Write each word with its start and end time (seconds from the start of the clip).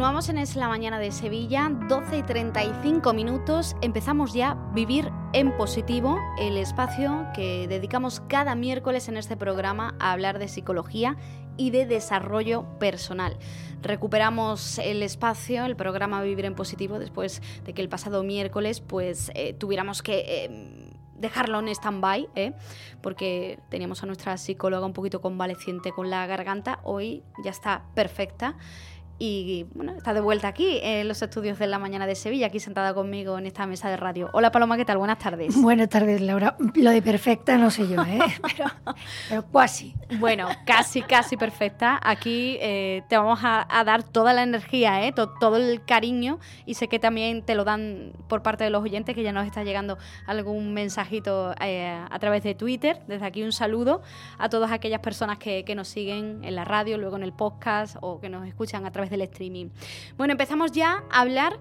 Continuamos 0.00 0.30
en 0.30 0.38
Es 0.38 0.56
la 0.56 0.66
Mañana 0.66 0.98
de 0.98 1.12
Sevilla, 1.12 1.70
12 1.90 2.16
y 2.16 2.22
35 2.22 3.12
minutos. 3.12 3.76
Empezamos 3.82 4.32
ya 4.32 4.54
Vivir 4.72 5.10
en 5.34 5.54
Positivo, 5.58 6.18
el 6.38 6.56
espacio 6.56 7.26
que 7.34 7.68
dedicamos 7.68 8.20
cada 8.20 8.54
miércoles 8.54 9.10
en 9.10 9.18
este 9.18 9.36
programa 9.36 9.94
a 10.00 10.12
hablar 10.12 10.38
de 10.38 10.48
psicología 10.48 11.18
y 11.58 11.70
de 11.70 11.84
desarrollo 11.84 12.64
personal. 12.78 13.36
Recuperamos 13.82 14.78
el 14.78 15.02
espacio, 15.02 15.66
el 15.66 15.76
programa 15.76 16.22
Vivir 16.22 16.46
en 16.46 16.54
Positivo, 16.54 16.98
después 16.98 17.42
de 17.66 17.74
que 17.74 17.82
el 17.82 17.90
pasado 17.90 18.22
miércoles 18.22 18.80
pues 18.80 19.30
eh, 19.34 19.52
tuviéramos 19.52 20.02
que... 20.02 20.24
Eh, 20.26 20.86
dejarlo 21.20 21.58
en 21.58 21.68
stand-by, 21.68 22.30
¿eh? 22.34 22.54
porque 23.02 23.58
teníamos 23.68 24.02
a 24.02 24.06
nuestra 24.06 24.38
psicóloga 24.38 24.86
un 24.86 24.94
poquito 24.94 25.20
convaleciente 25.20 25.92
con 25.92 26.08
la 26.08 26.26
garganta. 26.26 26.80
Hoy 26.82 27.22
ya 27.44 27.50
está 27.50 27.84
perfecta 27.94 28.56
y 29.22 29.66
bueno, 29.74 29.92
está 29.92 30.14
de 30.14 30.20
vuelta 30.22 30.48
aquí 30.48 30.80
en 30.82 31.06
los 31.06 31.20
estudios 31.20 31.58
de 31.58 31.66
la 31.66 31.78
mañana 31.78 32.06
de 32.06 32.14
Sevilla, 32.14 32.46
aquí 32.46 32.58
sentada 32.58 32.94
conmigo 32.94 33.38
en 33.38 33.44
esta 33.44 33.66
mesa 33.66 33.90
de 33.90 33.98
radio. 33.98 34.30
Hola 34.32 34.50
Paloma, 34.50 34.78
¿qué 34.78 34.86
tal? 34.86 34.96
Buenas 34.96 35.18
tardes. 35.18 35.54
Buenas 35.60 35.90
tardes, 35.90 36.22
Laura. 36.22 36.56
Lo 36.74 36.90
de 36.90 37.02
perfecta 37.02 37.58
no 37.58 37.70
sé 37.70 37.86
yo, 37.86 38.00
¿eh? 38.02 38.18
pero, 38.56 38.70
pero 39.28 39.52
casi. 39.52 39.94
Bueno, 40.18 40.48
casi, 40.64 41.02
casi 41.02 41.36
perfecta. 41.36 42.00
Aquí 42.02 42.56
eh, 42.62 43.02
te 43.08 43.18
vamos 43.18 43.40
a, 43.42 43.66
dar 43.84 44.02
toda 44.02 44.32
la 44.32 44.42
energía, 44.42 45.06
¿eh? 45.06 45.12
todo 45.12 45.56
el 45.56 45.84
cariño 45.84 46.38
y 46.64 46.74
sé 46.74 46.88
que 46.88 46.98
también 46.98 47.42
te 47.42 47.54
lo 47.54 47.64
dan 47.64 48.12
por 48.26 48.42
parte 48.42 48.64
de 48.64 48.70
los 48.70 48.82
oyentes, 48.82 49.14
que 49.14 49.22
ya 49.22 49.32
nos 49.32 49.46
está 49.46 49.64
llegando 49.64 49.98
algún 50.26 50.72
mensajito 50.72 51.54
eh, 51.60 52.00
a 52.10 52.18
través 52.18 52.42
de 52.42 52.54
Twitter. 52.54 53.02
Desde 53.06 53.26
aquí 53.26 53.42
un 53.42 53.52
saludo 53.52 54.00
a 54.38 54.48
todas 54.48 54.72
aquellas 54.72 55.00
personas 55.00 55.36
que, 55.36 55.64
que 55.66 55.74
nos 55.74 55.88
siguen 55.88 56.42
en 56.42 56.56
la 56.56 56.64
radio, 56.64 56.96
luego 56.96 57.16
en 57.16 57.22
el 57.22 57.34
podcast 57.34 57.96
o 58.00 58.18
que 58.18 58.30
nos 58.30 58.48
escuchan 58.48 58.86
a 58.86 58.90
través 58.90 59.09
del 59.10 59.22
streaming. 59.22 59.68
Bueno, 60.16 60.32
empezamos 60.32 60.72
ya 60.72 61.02
a 61.10 61.20
hablar 61.20 61.58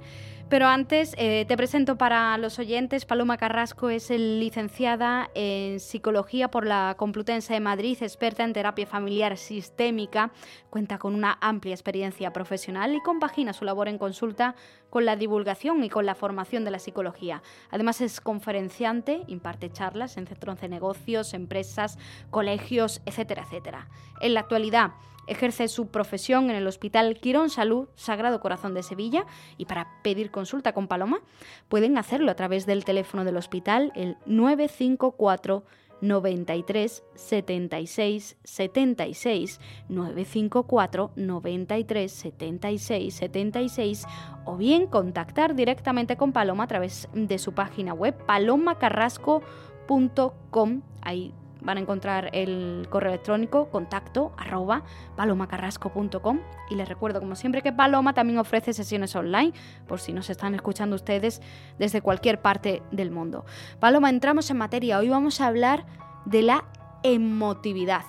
pero 0.50 0.66
antes 0.66 1.14
eh, 1.20 1.46
te 1.48 1.56
presento 1.56 1.96
para 1.96 2.36
los 2.40 2.58
oyentes, 2.58 3.06
Paloma 3.06 3.38
Carrasco 3.38 3.92
es 3.92 4.10
licenciada 4.10 5.30
en 5.36 5.80
Psicología 5.80 6.50
por 6.50 6.66
la 6.66 6.96
Complutense 6.98 7.54
de 7.54 7.60
Madrid, 7.60 8.00
experta 8.02 8.44
en 8.44 8.54
terapia 8.54 8.88
familiar 8.88 9.38
sistémica, 9.38 10.32
cuenta 10.72 10.98
con 10.98 11.14
una 11.14 11.38
amplia 11.40 11.76
experiencia 11.76 12.34
profesional 12.34 12.96
y 12.96 13.02
compagina 13.02 13.54
su 13.54 13.64
labor 13.64 13.90
en 13.90 14.00
consulta 14.00 14.56
con 14.90 15.06
la 15.06 15.16
divulgación 15.16 15.84
y 15.84 15.90
con 15.90 16.08
la 16.08 16.16
formación 16.16 16.66
de 16.66 16.72
la 16.72 16.80
psicología. 16.80 17.44
Además 17.70 18.02
es 18.02 18.20
conferenciante, 18.20 19.22
imparte 19.28 19.72
charlas 19.72 20.18
en 20.18 20.26
centros 20.26 20.60
de 20.62 20.68
negocios, 20.68 21.36
empresas, 21.36 22.00
colegios, 22.32 23.04
etcétera, 23.06 23.44
etcétera. 23.44 23.88
En 24.20 24.34
la 24.34 24.40
actualidad 24.40 24.94
Ejerce 25.30 25.68
su 25.68 25.88
profesión 25.88 26.50
en 26.50 26.56
el 26.56 26.66
Hospital 26.66 27.20
Quirón 27.20 27.50
Salud 27.50 27.90
Sagrado 27.96 28.40
Corazón 28.40 28.74
de 28.74 28.84
Sevilla 28.84 29.26
y 29.58 29.66
para 29.66 30.02
pedir 30.04 30.32
consulta 30.32 30.74
con 30.74 30.88
Paloma 30.88 31.20
pueden 31.68 32.00
hacerlo 32.00 32.32
a 32.32 32.36
través 32.36 32.66
del 32.66 32.84
teléfono 32.84 33.24
del 33.24 33.38
hospital 33.38 33.94
el 33.96 34.18
954 34.26 35.64
93 36.02 37.04
76 37.14 38.38
76 38.44 39.60
954 39.90 41.12
93 41.16 42.12
76 42.12 43.14
76 43.14 44.08
o 44.46 44.58
bien 44.58 44.88
contactar 44.88 45.54
directamente 45.56 46.18
con 46.18 46.32
Paloma 46.32 46.64
a 46.64 46.68
través 46.68 47.08
de 47.14 47.38
su 47.38 47.54
página 47.54 47.94
web 47.94 48.18
palomacarrasco.com 48.26 50.82
ahí 51.02 51.36
van 51.62 51.78
a 51.78 51.82
encontrar 51.82 52.30
el 52.34 52.88
correo 52.90 53.12
electrónico 53.12 53.70
contacto 53.70 54.32
arroba 54.38 54.84
palomacarrasco.com 55.16 56.40
y 56.70 56.76
les 56.76 56.88
recuerdo 56.88 57.20
como 57.20 57.36
siempre 57.36 57.62
que 57.62 57.72
Paloma 57.72 58.14
también 58.14 58.40
ofrece 58.40 58.74
sesiones 58.74 59.16
online 59.16 59.54
por 59.88 60.00
si 60.00 60.14
nos 60.14 60.30
están 60.30 60.56
escuchando 60.56 60.96
ustedes 60.96 61.42
desde 61.78 62.02
cualquier 62.02 62.42
parte 62.42 62.82
del 62.92 63.12
mundo. 63.12 63.46
Paloma, 63.80 64.10
entramos 64.10 64.50
en 64.50 64.58
materia. 64.58 65.00
Hoy 65.00 65.10
vamos 65.10 65.42
a 65.42 65.48
hablar 65.48 65.86
de 66.26 66.42
la 66.44 66.66
emotividad. 67.04 68.04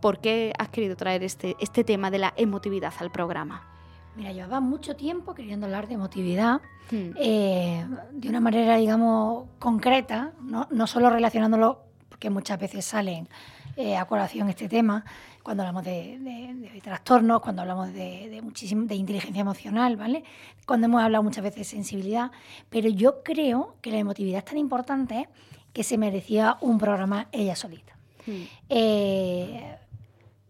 ¿Por 0.00 0.20
qué 0.20 0.52
has 0.58 0.68
querido 0.68 0.96
traer 0.96 1.22
este, 1.22 1.56
este 1.60 1.84
tema 1.84 2.10
de 2.10 2.18
la 2.18 2.34
emotividad 2.36 2.92
al 3.00 3.10
programa? 3.10 3.66
Mira, 4.14 4.32
llevaba 4.32 4.60
mucho 4.60 4.96
tiempo 4.96 5.34
queriendo 5.34 5.66
hablar 5.66 5.88
de 5.88 5.94
emotividad 5.94 6.62
hmm. 6.90 7.10
eh, 7.16 7.86
de 8.12 8.28
una 8.28 8.40
manera, 8.40 8.76
digamos, 8.76 9.46
concreta, 9.58 10.32
no, 10.40 10.66
no 10.70 10.86
solo 10.86 11.10
relacionándolo 11.10 11.85
porque 12.16 12.30
muchas 12.30 12.58
veces 12.58 12.82
salen 12.86 13.28
eh, 13.76 13.94
a 13.94 14.06
colación 14.06 14.48
este 14.48 14.70
tema, 14.70 15.04
cuando 15.42 15.64
hablamos 15.64 15.84
de, 15.84 16.80
trastornos, 16.82 17.42
cuando 17.42 17.60
hablamos 17.60 17.92
de, 17.92 18.40
muchísimo, 18.42 18.86
de 18.86 18.94
inteligencia 18.94 19.42
emocional, 19.42 19.98
¿vale? 19.98 20.24
Cuando 20.66 20.86
hemos 20.86 21.02
hablado 21.02 21.22
muchas 21.22 21.44
veces 21.44 21.58
de 21.58 21.64
sensibilidad, 21.64 22.30
pero 22.70 22.88
yo 22.88 23.22
creo 23.22 23.76
que 23.82 23.90
la 23.90 23.98
emotividad 23.98 24.38
es 24.38 24.44
tan 24.46 24.56
importante 24.56 25.28
que 25.74 25.84
se 25.84 25.98
merecía 25.98 26.56
un 26.62 26.78
programa 26.78 27.28
ella 27.32 27.54
solita. 27.54 27.98
Hmm. 28.26 28.44
Eh, 28.70 29.76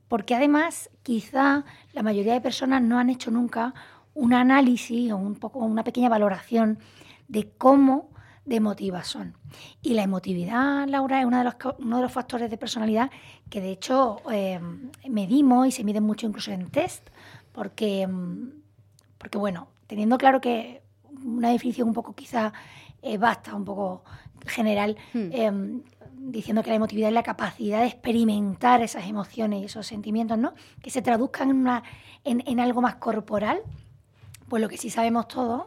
porque 0.06 0.36
además, 0.36 0.88
quizá 1.02 1.64
la 1.94 2.04
mayoría 2.04 2.34
de 2.34 2.40
personas 2.40 2.80
no 2.80 3.00
han 3.00 3.10
hecho 3.10 3.32
nunca 3.32 3.74
un 4.14 4.34
análisis 4.34 5.10
o 5.10 5.16
un 5.16 5.34
poco 5.34 5.58
una 5.58 5.82
pequeña 5.82 6.08
valoración 6.08 6.78
de 7.26 7.50
cómo 7.58 8.10
de 8.46 8.60
motivación. 8.60 9.34
Y 9.82 9.94
la 9.94 10.04
emotividad, 10.04 10.86
Laura, 10.88 11.20
es 11.20 11.26
uno 11.26 11.38
de 11.38 11.44
los, 11.44 11.54
uno 11.78 11.96
de 11.96 12.02
los 12.02 12.12
factores 12.12 12.48
de 12.48 12.56
personalidad 12.56 13.10
que 13.50 13.60
de 13.60 13.70
hecho 13.72 14.22
eh, 14.30 14.60
medimos 15.08 15.66
y 15.66 15.72
se 15.72 15.84
miden 15.84 16.04
mucho 16.04 16.26
incluso 16.26 16.52
en 16.52 16.70
test, 16.70 17.08
porque, 17.52 18.06
mm, 18.06 18.50
porque 19.18 19.36
bueno, 19.36 19.68
teniendo 19.88 20.16
claro 20.16 20.40
que 20.40 20.82
una 21.24 21.50
definición 21.50 21.88
un 21.88 21.94
poco 21.94 22.14
quizá 22.14 22.52
eh, 23.02 23.18
basta, 23.18 23.54
un 23.54 23.64
poco 23.64 24.04
general, 24.46 24.96
hmm. 25.12 25.28
eh, 25.32 25.80
diciendo 26.18 26.62
que 26.62 26.70
la 26.70 26.76
emotividad 26.76 27.08
es 27.08 27.14
la 27.14 27.22
capacidad 27.24 27.80
de 27.80 27.86
experimentar 27.86 28.80
esas 28.80 29.06
emociones 29.06 29.62
y 29.62 29.64
esos 29.64 29.86
sentimientos, 29.86 30.38
¿no? 30.38 30.54
Que 30.82 30.90
se 30.90 31.02
traduzcan 31.02 31.50
en, 31.50 31.56
una, 31.56 31.82
en, 32.24 32.42
en 32.46 32.60
algo 32.60 32.80
más 32.80 32.96
corporal, 32.96 33.60
pues 34.48 34.62
lo 34.62 34.68
que 34.68 34.76
sí 34.76 34.88
sabemos 34.90 35.26
todos 35.26 35.66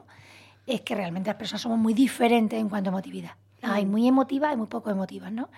es 0.70 0.82
que 0.82 0.96
realmente 0.96 1.30
las 1.30 1.38
personas 1.38 1.62
somos 1.62 1.80
muy 1.80 1.94
diferentes 1.94 2.60
en 2.60 2.70
cuanto 2.70 2.90
a 2.90 2.94
emotividad. 2.94 3.32
Hay 3.62 3.86
mm. 3.86 3.92
muy 3.92 4.08
emotivas 4.08 4.54
y 4.54 4.58
muy 4.58 4.68
poco 4.68 4.90
emotivas, 4.90 5.32
¿no? 5.32 5.50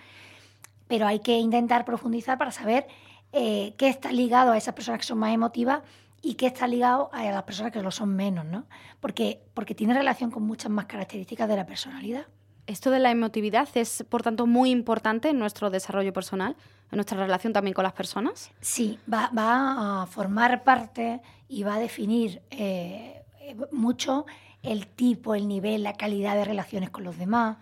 Pero 0.88 1.06
hay 1.06 1.20
que 1.20 1.38
intentar 1.38 1.86
profundizar 1.86 2.38
para 2.38 2.52
saber 2.52 2.88
eh, 3.34 3.76
qué 3.78 3.90
está 3.90 4.12
ligado 4.12 4.52
a 4.52 4.58
esas 4.58 4.74
personas 4.74 5.02
que 5.02 5.08
son 5.08 5.20
más 5.20 5.34
emotivas 5.34 5.82
y 6.22 6.36
qué 6.36 6.48
está 6.48 6.68
ligado 6.68 7.10
a 7.14 7.24
las 7.24 7.44
personas 7.44 7.72
que 7.72 7.82
lo 7.82 7.92
son 7.92 8.16
menos, 8.16 8.46
¿no? 8.46 8.66
Porque, 9.00 9.42
porque 9.54 9.76
tiene 9.76 9.94
relación 9.94 10.32
con 10.32 10.44
muchas 10.44 10.72
más 10.72 10.86
características 10.86 11.48
de 11.48 11.56
la 11.56 11.66
personalidad. 11.66 12.26
Esto 12.68 12.92
de 12.92 13.00
la 13.00 13.12
emotividad 13.12 13.68
es, 13.74 14.06
por 14.08 14.22
tanto, 14.22 14.46
muy 14.46 14.70
importante 14.70 15.30
en 15.30 15.40
nuestro 15.40 15.70
desarrollo 15.70 16.14
personal, 16.14 16.56
en 16.92 16.98
nuestra 16.98 17.18
relación 17.18 17.54
también 17.54 17.74
con 17.74 17.84
las 17.84 17.94
personas. 17.94 18.52
Sí, 18.62 19.00
va, 19.12 19.32
va 19.36 20.04
a 20.04 20.06
formar 20.06 20.64
parte 20.64 21.22
y 21.50 21.64
va 21.64 21.76
a 21.76 21.80
definir 21.80 22.42
eh, 22.52 23.24
mucho 23.72 24.26
el 24.64 24.88
tipo, 24.88 25.36
el 25.36 25.48
nivel, 25.48 25.84
la 25.84 25.94
calidad 25.94 26.36
de 26.36 26.46
relaciones 26.46 26.90
con 26.90 27.04
los 27.04 27.18
demás, 27.18 27.58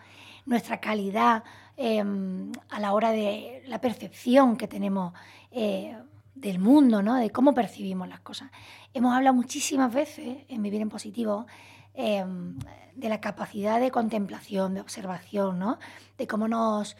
nuestra 0.46 0.80
calidad 0.80 1.44
em, 1.78 2.51
a 2.69 2.80
la 2.80 2.94
hora 2.94 3.12
de 3.12 3.63
la 3.68 3.80
percepción 3.80 4.57
que 4.57 4.68
tenemos 4.68 5.13
eh, 5.51 5.98
del 6.36 6.60
mundo, 6.60 7.01
¿no? 7.01 7.16
de 7.16 7.30
cómo 7.30 7.54
percibimos 7.54 8.07
las 8.07 8.19
cosas. 8.19 8.50
Hemos 8.94 9.16
hablado 9.16 9.36
muchísimas 9.36 9.94
veces 9.94 10.40
en 10.48 10.62
Vivir 10.62 10.81
en 10.81 10.90
Positivo 10.90 11.46
em, 11.94 12.57
de 12.96 13.10
la 13.10 13.22
capacidad 13.22 13.80
de 13.80 13.92
contemplación, 13.92 14.74
de 14.74 14.81
observación, 14.81 15.60
¿no? 15.60 15.80
de 16.18 16.28
cómo 16.28 16.48
nos 16.48 16.98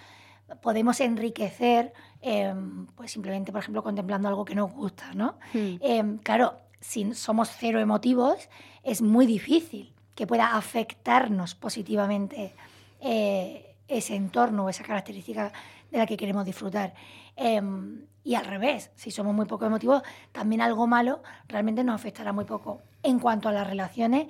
podemos 0.62 1.00
enriquecer 1.00 1.94
em, 2.22 2.88
pues 2.88 3.12
simplemente, 3.12 3.52
por 3.52 3.62
ejemplo, 3.62 3.84
contemplando 3.84 4.28
algo 4.28 4.46
que 4.46 4.56
nos 4.56 4.72
gusta. 4.72 5.14
¿no? 5.14 5.38
Hmm. 5.54 6.18
claro, 6.24 6.58
si 6.80 7.14
somos 7.14 7.50
cero 7.50 7.80
emotivos, 7.80 8.50
es 8.84 9.02
muy 9.02 9.26
difícil 9.26 9.94
que 10.16 10.28
pueda 10.28 10.56
afectarnos 10.56 11.56
positivamente 11.56 12.54
eh, 13.00 13.76
ese 13.88 14.16
entorno 14.16 14.66
o 14.66 14.70
esa 14.70 14.84
característica 14.84 15.52
de 15.92 15.98
la 15.98 16.06
que 16.06 16.18
queremos 16.18 16.46
disfrutar. 16.46 16.94
Em, 17.36 18.06
y 18.24 18.36
al 18.36 18.46
revés, 18.46 18.92
si 18.96 19.12
somos 19.12 19.34
muy 19.34 19.46
poco 19.46 19.66
emotivos, 19.66 20.04
también 20.32 20.62
algo 20.62 20.88
malo 20.88 21.24
realmente 21.48 21.84
nos 21.84 21.96
afectará 21.96 22.34
muy 22.34 22.46
poco. 22.46 22.82
En 23.02 23.20
cuanto 23.20 23.50
a 23.50 23.54
las 23.54 23.66
relaciones, 23.68 24.28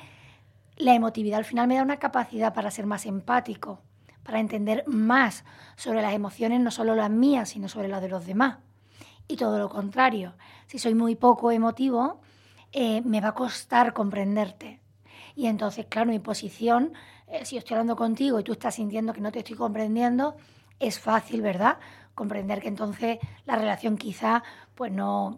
la 0.78 0.94
emotividad 0.94 1.40
al 1.40 1.46
final 1.46 1.68
me 1.68 1.76
da 1.76 1.84
una 1.84 1.98
capacidad 1.98 2.54
para 2.54 2.72
ser 2.72 2.86
más 2.86 3.06
empático, 3.06 3.82
para 4.24 4.40
entender 4.40 4.84
más 4.88 5.44
sobre 5.76 6.02
las 6.02 6.14
emociones, 6.14 6.62
no 6.62 6.72
solo 6.72 6.96
las 6.96 7.10
mías, 7.10 7.50
sino 7.50 7.68
sobre 7.68 7.88
las 7.88 8.02
de 8.02 8.10
los 8.10 8.26
demás. 8.26 8.60
Y 9.28 9.36
todo 9.36 9.60
lo 9.60 9.70
contrario, 9.70 10.36
si 10.68 10.80
soy 10.80 10.96
muy 10.96 11.16
poco 11.16 11.52
emotivo, 11.52 12.22
eh, 12.72 13.02
me 13.02 13.22
va 13.22 13.30
a 13.30 13.36
costar 13.36 13.94
comprenderte. 13.94 14.80
Y 15.36 15.48
entonces, 15.48 15.86
claro, 15.88 16.10
mi 16.10 16.20
posición, 16.20 16.94
eh, 17.28 17.46
si 17.46 17.56
yo 17.56 17.60
estoy 17.60 17.76
hablando 17.76 17.96
contigo 17.96 18.40
y 18.40 18.44
tú 18.44 18.54
estás 18.54 18.76
sintiendo 18.76 19.14
que 19.14 19.22
no 19.22 19.32
te 19.32 19.40
estoy 19.40 19.56
comprendiendo, 19.56 20.36
es 20.80 21.00
fácil, 21.00 21.42
¿verdad? 21.42 21.78
Comprender 22.16 22.62
que 22.62 22.68
entonces 22.68 23.20
la 23.46 23.56
relación 23.56 23.98
quizá 23.98 24.44
pues 24.76 24.92
no, 24.92 25.38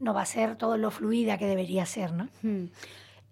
no 0.00 0.14
va 0.14 0.22
a 0.22 0.26
ser 0.26 0.56
todo 0.56 0.76
lo 0.76 0.90
fluida 0.90 1.38
que 1.38 1.46
debería 1.46 1.86
ser, 1.86 2.12
¿no? 2.12 2.28
Hmm. 2.42 2.66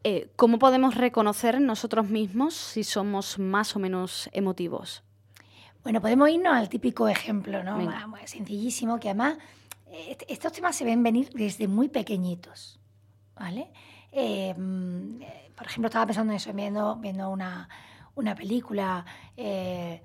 Eh, 0.03 0.31
¿Cómo 0.37 0.59
podemos 0.59 0.95
reconocer 0.95 1.61
nosotros 1.61 2.09
mismos 2.09 2.55
si 2.55 2.85
somos 2.85 3.39
más 3.39 3.77
o 3.77 3.79
menos 3.79 4.31
emotivos? 4.33 5.03
Bueno, 5.83 6.01
podemos 6.01 6.31
irnos 6.31 6.55
al 6.55 6.69
típico 6.71 7.09
ejemplo, 7.09 7.63
¿no? 7.63 7.79
Sencillísimo, 8.25 8.99
que 8.99 9.11
además 9.11 9.37
estos 10.29 10.53
temas 10.53 10.77
se 10.77 10.85
ven 10.85 11.03
venir 11.03 11.31
desde 11.35 11.69
muy 11.69 11.89
pequeñitos, 11.89 12.80
¿vale? 13.41 13.71
Eh, 14.13 14.55
mm, 14.55 15.21
por 15.57 15.67
ejemplo, 15.67 15.89
estaba 15.89 16.07
pensando 16.07 16.33
en 16.33 16.37
eso, 16.37 16.53
viendo, 16.53 16.97
viendo 16.97 17.31
una, 17.31 17.69
una 18.15 18.35
película, 18.35 19.05
eh, 19.37 20.03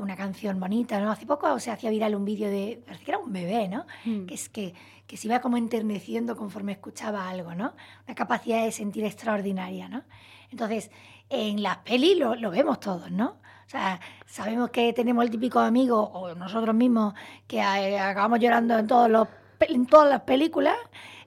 una 0.00 0.16
canción 0.16 0.58
bonita, 0.58 0.98
¿no? 1.00 1.12
Hace 1.12 1.26
poco 1.26 1.58
se 1.60 1.70
hacía 1.70 1.90
viral 1.90 2.14
un 2.14 2.24
vídeo 2.24 2.48
de, 2.48 2.82
parece 2.84 3.04
que 3.04 3.10
era 3.10 3.18
un 3.18 3.32
bebé, 3.32 3.68
¿no? 3.68 3.84
Mm. 4.06 4.24
Que 4.26 4.34
es 4.34 4.48
que, 4.48 4.74
que 5.06 5.16
se 5.18 5.28
iba 5.28 5.40
como 5.40 5.58
enterneciendo 5.58 6.34
conforme 6.34 6.72
escuchaba 6.72 7.28
algo, 7.28 7.54
¿no? 7.54 7.74
Una 8.06 8.14
capacidad 8.14 8.64
de 8.64 8.72
sentir 8.72 9.04
extraordinaria, 9.04 9.88
¿no? 9.88 10.02
Entonces, 10.50 10.90
en 11.28 11.62
las 11.62 11.78
pelis 11.78 12.16
lo, 12.18 12.34
lo 12.34 12.50
vemos 12.50 12.80
todos, 12.80 13.10
¿no? 13.10 13.36
O 13.66 13.70
sea, 13.70 14.00
sabemos 14.24 14.70
que 14.70 14.94
tenemos 14.94 15.22
el 15.24 15.30
típico 15.30 15.58
amigo, 15.58 16.00
o 16.00 16.34
nosotros 16.34 16.74
mismos, 16.74 17.12
que 17.46 17.58
eh, 17.58 17.98
acabamos 17.98 18.40
llorando 18.40 18.78
en, 18.78 18.86
todos 18.86 19.10
los, 19.10 19.28
en 19.60 19.84
todas 19.84 20.08
las 20.08 20.22
películas, 20.22 20.76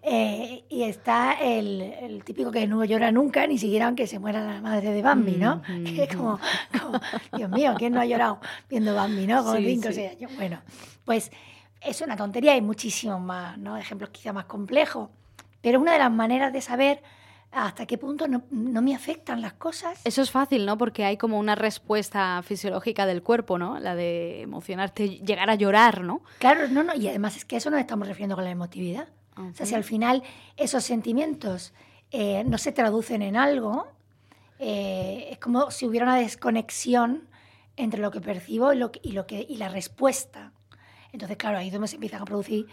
eh, 0.04 0.64
y 0.68 0.84
está 0.84 1.34
el, 1.34 2.24
típico 2.24 2.52
que 2.52 2.66
no 2.66 2.84
llora 2.84 3.12
nunca, 3.12 3.46
ni 3.46 3.58
siquiera 3.58 3.86
aunque 3.86 4.08
se 4.08 4.18
muera 4.18 4.44
la 4.44 4.60
madre 4.60 4.92
de 4.92 5.02
Bambi, 5.02 5.38
¿no? 5.38 5.62
Mm, 5.68 5.84
que 5.96 6.04
es 6.04 6.16
como, 6.16 6.40
Dios 7.36 7.50
mío, 7.52 7.76
¿quién 7.78 7.94
no 7.94 8.02
ha 8.02 8.06
llorado 8.06 8.40
viendo 8.70 8.96
Bambi, 8.96 9.28
¿no? 9.28 9.44
Con 9.44 9.58
cinco 9.58 9.90
o 9.90 9.92
seis 9.92 10.12
años. 10.12 10.32
Bueno, 10.36 10.62
pues 11.06 11.32
es 11.82 12.02
una 12.02 12.16
tontería, 12.16 12.54
hay 12.54 12.62
muchísimos 12.62 13.22
más, 13.22 13.58
¿no? 13.58 13.78
Ejemplos 13.78 14.10
quizá 14.10 14.34
más 14.34 14.46
complejos. 14.46 15.10
Pero 15.62 15.80
una 15.80 15.94
de 15.94 16.00
las 16.00 16.12
maneras 16.12 16.52
de 16.52 16.62
saber 16.62 17.04
hasta 17.52 17.86
qué 17.86 17.98
punto 17.98 18.28
no, 18.28 18.42
me 18.50 18.96
afectan 18.96 19.42
las 19.42 19.54
cosas. 19.54 20.00
Eso 20.06 20.22
es 20.22 20.32
fácil, 20.32 20.66
¿no? 20.66 20.78
Porque 20.78 21.06
hay 21.06 21.18
como 21.18 21.38
una 21.38 21.56
respuesta 21.56 22.42
fisiológica 22.44 23.06
del 23.06 23.22
cuerpo, 23.22 23.58
¿no? 23.58 23.80
La 23.80 23.94
de 23.96 24.42
emocionarte, 24.42 25.20
llegar 25.20 25.50
a 25.50 25.56
llorar, 25.56 26.02
¿no? 26.02 26.22
Claro, 26.40 26.68
no, 26.70 26.84
no, 26.84 26.96
y 26.96 27.08
además 27.08 27.36
es 27.36 27.46
que 27.46 27.58
eso 27.58 27.70
nos 27.70 27.80
estamos 27.80 28.08
refiriendo 28.08 28.36
con 28.36 28.46
la 28.46 28.52
emotividad. 28.52 29.08
O 29.38 29.54
sea, 29.54 29.66
si 29.66 29.76
al 29.76 29.84
final 29.84 30.24
esos 30.58 30.84
sentimientos 30.84 31.74
eh, 32.12 32.44
no 32.46 32.58
se 32.58 32.72
traducen 32.72 33.22
en 33.22 33.38
algo, 33.38 33.88
eh, 34.60 35.30
es 35.32 35.40
como 35.40 35.72
si 35.72 35.88
hubiera 35.88 36.06
una 36.06 36.18
desconexión 36.18 37.28
entre 37.78 38.02
lo 38.02 38.12
que 38.12 38.22
percibo 38.22 38.74
y, 38.74 38.78
lo 38.78 38.92
y, 39.02 39.14
lo 39.14 39.26
que, 39.26 39.46
y 39.48 39.58
la 39.58 39.70
respuesta. 39.70 40.52
Entonces, 41.14 41.38
claro, 41.38 41.58
ahí 41.58 41.68
es 41.68 41.74
donde 41.74 41.88
se 41.88 41.96
empiezan 41.96 42.22
a 42.22 42.26
producir 42.26 42.68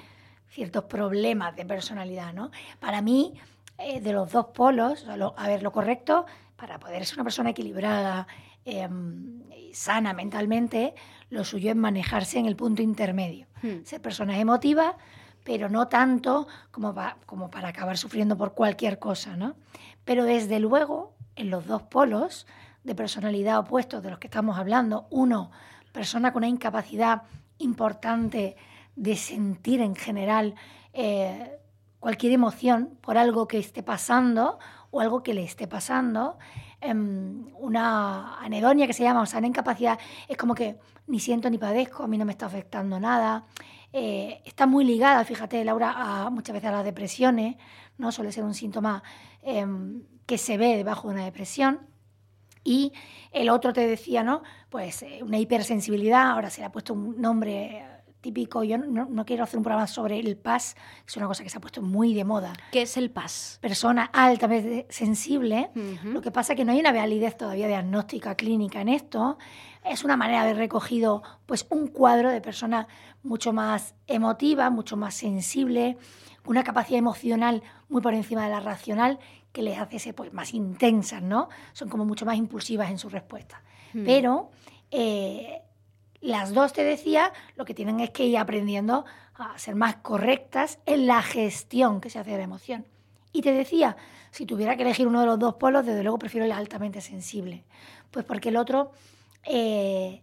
ciertos 0.48 0.84
problemas 0.84 1.54
de 1.56 1.64
personalidad, 1.64 2.32
¿no? 2.32 2.50
Para 2.80 3.02
mí, 3.02 3.34
eh, 3.78 4.00
de 4.00 4.12
los 4.12 4.32
dos 4.32 4.46
polos, 4.46 5.06
a 5.08 5.48
ver, 5.48 5.62
lo 5.62 5.72
correcto 5.72 6.26
para 6.56 6.80
poder 6.80 7.06
ser 7.06 7.16
una 7.18 7.24
persona 7.24 7.50
equilibrada, 7.50 8.26
y 8.64 9.72
sana 9.72 10.12
mentalmente, 10.12 10.94
lo 11.30 11.44
suyo 11.44 11.70
es 11.70 11.76
manejarse 11.76 12.38
en 12.38 12.46
el 12.46 12.56
punto 12.56 12.82
intermedio. 12.82 13.46
Hmm. 13.62 13.84
Ser 13.84 14.02
persona 14.02 14.38
emotiva, 14.38 14.96
pero 15.48 15.70
no 15.70 15.88
tanto 15.88 16.46
como, 16.70 16.92
para 17.50 17.68
acabar 17.68 17.96
sufriendo 17.96 18.36
por 18.36 18.52
cualquier 18.52 18.98
cosa, 18.98 19.34
¿no? 19.34 19.54
Pero 20.04 20.24
desde 20.24 20.60
luego, 20.60 21.14
en 21.36 21.48
los 21.48 21.66
dos 21.66 21.84
polos 21.84 22.46
de 22.84 22.94
personalidad 22.94 23.58
opuestos 23.58 24.02
de 24.02 24.10
los 24.10 24.18
que 24.18 24.26
estamos 24.26 24.58
hablando, 24.58 25.06
uno, 25.08 25.50
persona 25.90 26.34
con 26.34 26.40
una 26.40 26.48
incapacidad 26.48 27.22
importante 27.56 28.56
de 28.94 29.16
sentir 29.16 29.80
en 29.80 29.96
general 29.96 30.54
eh, 30.92 31.58
cualquier 31.98 32.32
emoción 32.32 32.98
por 33.00 33.16
algo 33.16 33.48
que 33.48 33.56
esté 33.56 33.82
pasando 33.82 34.58
o 34.90 35.00
algo 35.00 35.22
que 35.22 35.32
le 35.32 35.44
esté 35.44 35.66
pasando. 35.66 36.36
Em, 36.82 37.46
una 37.58 38.38
anedonia 38.38 38.86
que 38.86 38.92
se 38.92 39.02
llama, 39.02 39.22
o 39.22 39.26
sea, 39.26 39.38
una 39.38 39.48
incapacidad, 39.48 39.98
es 40.28 40.36
como 40.36 40.54
que 40.54 40.76
ni 41.06 41.20
siento 41.20 41.48
ni 41.48 41.56
padezco, 41.56 42.02
a 42.02 42.06
mí 42.06 42.18
no 42.18 42.26
me 42.26 42.32
está 42.32 42.44
afectando 42.44 43.00
nada. 43.00 43.46
Eh, 43.92 44.42
está 44.44 44.66
muy 44.66 44.84
ligada, 44.84 45.24
fíjate, 45.24 45.64
Laura, 45.64 45.94
a, 45.96 46.30
muchas 46.30 46.54
veces 46.54 46.68
a 46.68 46.72
las 46.72 46.84
depresiones, 46.84 47.56
¿no? 47.96 48.12
Suele 48.12 48.32
ser 48.32 48.44
un 48.44 48.54
síntoma 48.54 49.02
em, 49.42 50.02
que 50.26 50.38
se 50.38 50.58
ve 50.58 50.76
debajo 50.76 51.08
de 51.08 51.14
una 51.14 51.24
depresión. 51.24 51.80
Y 52.64 52.92
el 53.32 53.48
otro 53.48 53.72
te 53.72 53.86
decía, 53.86 54.22
¿no? 54.22 54.42
Pues 54.68 55.02
eh, 55.02 55.20
una 55.22 55.38
hipersensibilidad, 55.38 56.30
ahora 56.30 56.50
se 56.50 56.60
le 56.60 56.66
ha 56.66 56.72
puesto 56.72 56.92
un 56.92 57.20
nombre 57.20 57.84
típico, 58.28 58.62
yo 58.62 58.76
no, 58.76 59.24
quiero 59.24 59.44
hacer 59.44 59.56
un 59.56 59.62
programa 59.62 59.86
sobre 59.86 60.18
el 60.18 60.36
PAS, 60.36 60.76
es 61.06 61.16
una 61.16 61.26
cosa 61.26 61.42
que 61.42 61.48
se 61.48 61.56
ha 61.56 61.62
puesto 61.62 61.80
muy 61.80 62.12
de 62.12 62.24
moda. 62.24 62.52
¿Qué 62.72 62.82
es 62.82 62.98
el 62.98 63.10
PAS? 63.10 63.58
Persona 63.62 64.04
altamente 64.12 64.86
sensible. 64.90 65.70
Lo 66.04 66.20
que 66.20 66.30
pasa 66.30 66.52
es 66.52 66.58
que 66.58 66.66
no 66.66 66.72
hay 66.72 66.80
una 66.80 66.92
validez 66.92 67.38
todavía 67.38 67.66
diagnóstica 67.68 68.34
clínica 68.34 68.82
en 68.82 68.90
esto. 68.90 69.38
Es 69.82 70.04
una 70.04 70.18
manera 70.18 70.42
de 70.42 70.50
haber 70.50 70.58
recogido 70.58 71.22
pues, 71.46 71.66
un 71.70 71.86
cuadro 71.86 72.30
de 72.30 72.42
persona 72.42 72.86
mucho 73.22 73.54
más 73.54 73.94
emotiva, 74.06 74.68
mucho 74.68 74.98
más 74.98 75.14
sensible, 75.14 75.96
una 76.44 76.64
capacidad 76.64 76.98
emocional 76.98 77.62
muy 77.88 78.02
por 78.02 78.12
encima 78.12 78.44
de 78.44 78.50
la 78.50 78.60
racional 78.60 79.18
que 79.52 79.62
les 79.62 79.78
hace 79.78 79.98
ser 79.98 80.14
pues, 80.14 80.34
más 80.34 80.52
intensas, 80.52 81.22
¿no? 81.22 81.48
Son 81.72 81.88
como 81.88 82.04
mucho 82.04 82.26
más 82.26 82.36
impulsivas 82.36 82.90
en 82.90 82.98
su 82.98 83.08
respuesta. 83.08 83.62
Hmm. 83.94 84.04
Pero 84.04 84.50
eh, 84.90 85.62
las 86.20 86.52
dos, 86.52 86.72
te 86.72 86.84
decía, 86.84 87.32
lo 87.56 87.64
que 87.64 87.74
tienen 87.74 88.00
es 88.00 88.10
que 88.10 88.24
ir 88.24 88.38
aprendiendo 88.38 89.04
a 89.34 89.56
ser 89.58 89.76
más 89.76 89.96
correctas 89.96 90.80
en 90.84 91.06
la 91.06 91.22
gestión 91.22 92.00
que 92.00 92.10
se 92.10 92.18
hace 92.18 92.32
de 92.32 92.38
la 92.38 92.44
emoción. 92.44 92.86
Y 93.32 93.42
te 93.42 93.52
decía, 93.52 93.96
si 94.30 94.46
tuviera 94.46 94.76
que 94.76 94.82
elegir 94.82 95.06
uno 95.06 95.20
de 95.20 95.26
los 95.26 95.38
dos 95.38 95.54
polos, 95.54 95.86
desde 95.86 96.02
luego 96.02 96.18
prefiero 96.18 96.44
el 96.44 96.52
altamente 96.52 97.00
sensible. 97.00 97.64
Pues 98.10 98.24
porque 98.24 98.48
el 98.48 98.56
otro 98.56 98.90
eh, 99.44 100.22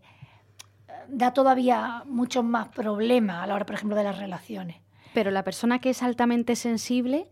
da 1.08 1.34
todavía 1.34 2.04
muchos 2.06 2.44
más 2.44 2.68
problemas 2.70 3.44
a 3.44 3.48
la 3.48 3.56
hora, 3.56 3.66
por 3.66 3.76
ejemplo, 3.76 3.96
de 3.96 4.04
las 4.04 4.18
relaciones. 4.18 4.78
Pero 5.14 5.32
la 5.32 5.44
persona 5.44 5.80
que 5.80 5.92
es 5.92 6.04
altamente 6.04 6.56
sensible, 6.56 7.30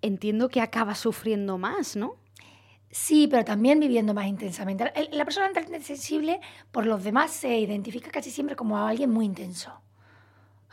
entiendo 0.00 0.48
que 0.48 0.60
acaba 0.60 0.94
sufriendo 0.96 1.58
más, 1.58 1.94
¿no? 1.94 2.16
Sí, 2.92 3.26
pero 3.26 3.42
también 3.42 3.80
viviendo 3.80 4.12
más 4.12 4.26
intensamente. 4.26 4.92
La 5.12 5.24
persona 5.24 5.46
altamente 5.46 5.80
sensible 5.80 6.40
por 6.70 6.84
los 6.84 7.02
demás 7.02 7.30
se 7.30 7.58
identifica 7.58 8.10
casi 8.10 8.30
siempre 8.30 8.54
como 8.54 8.76
alguien 8.76 9.10
muy 9.10 9.24
intenso. 9.24 9.72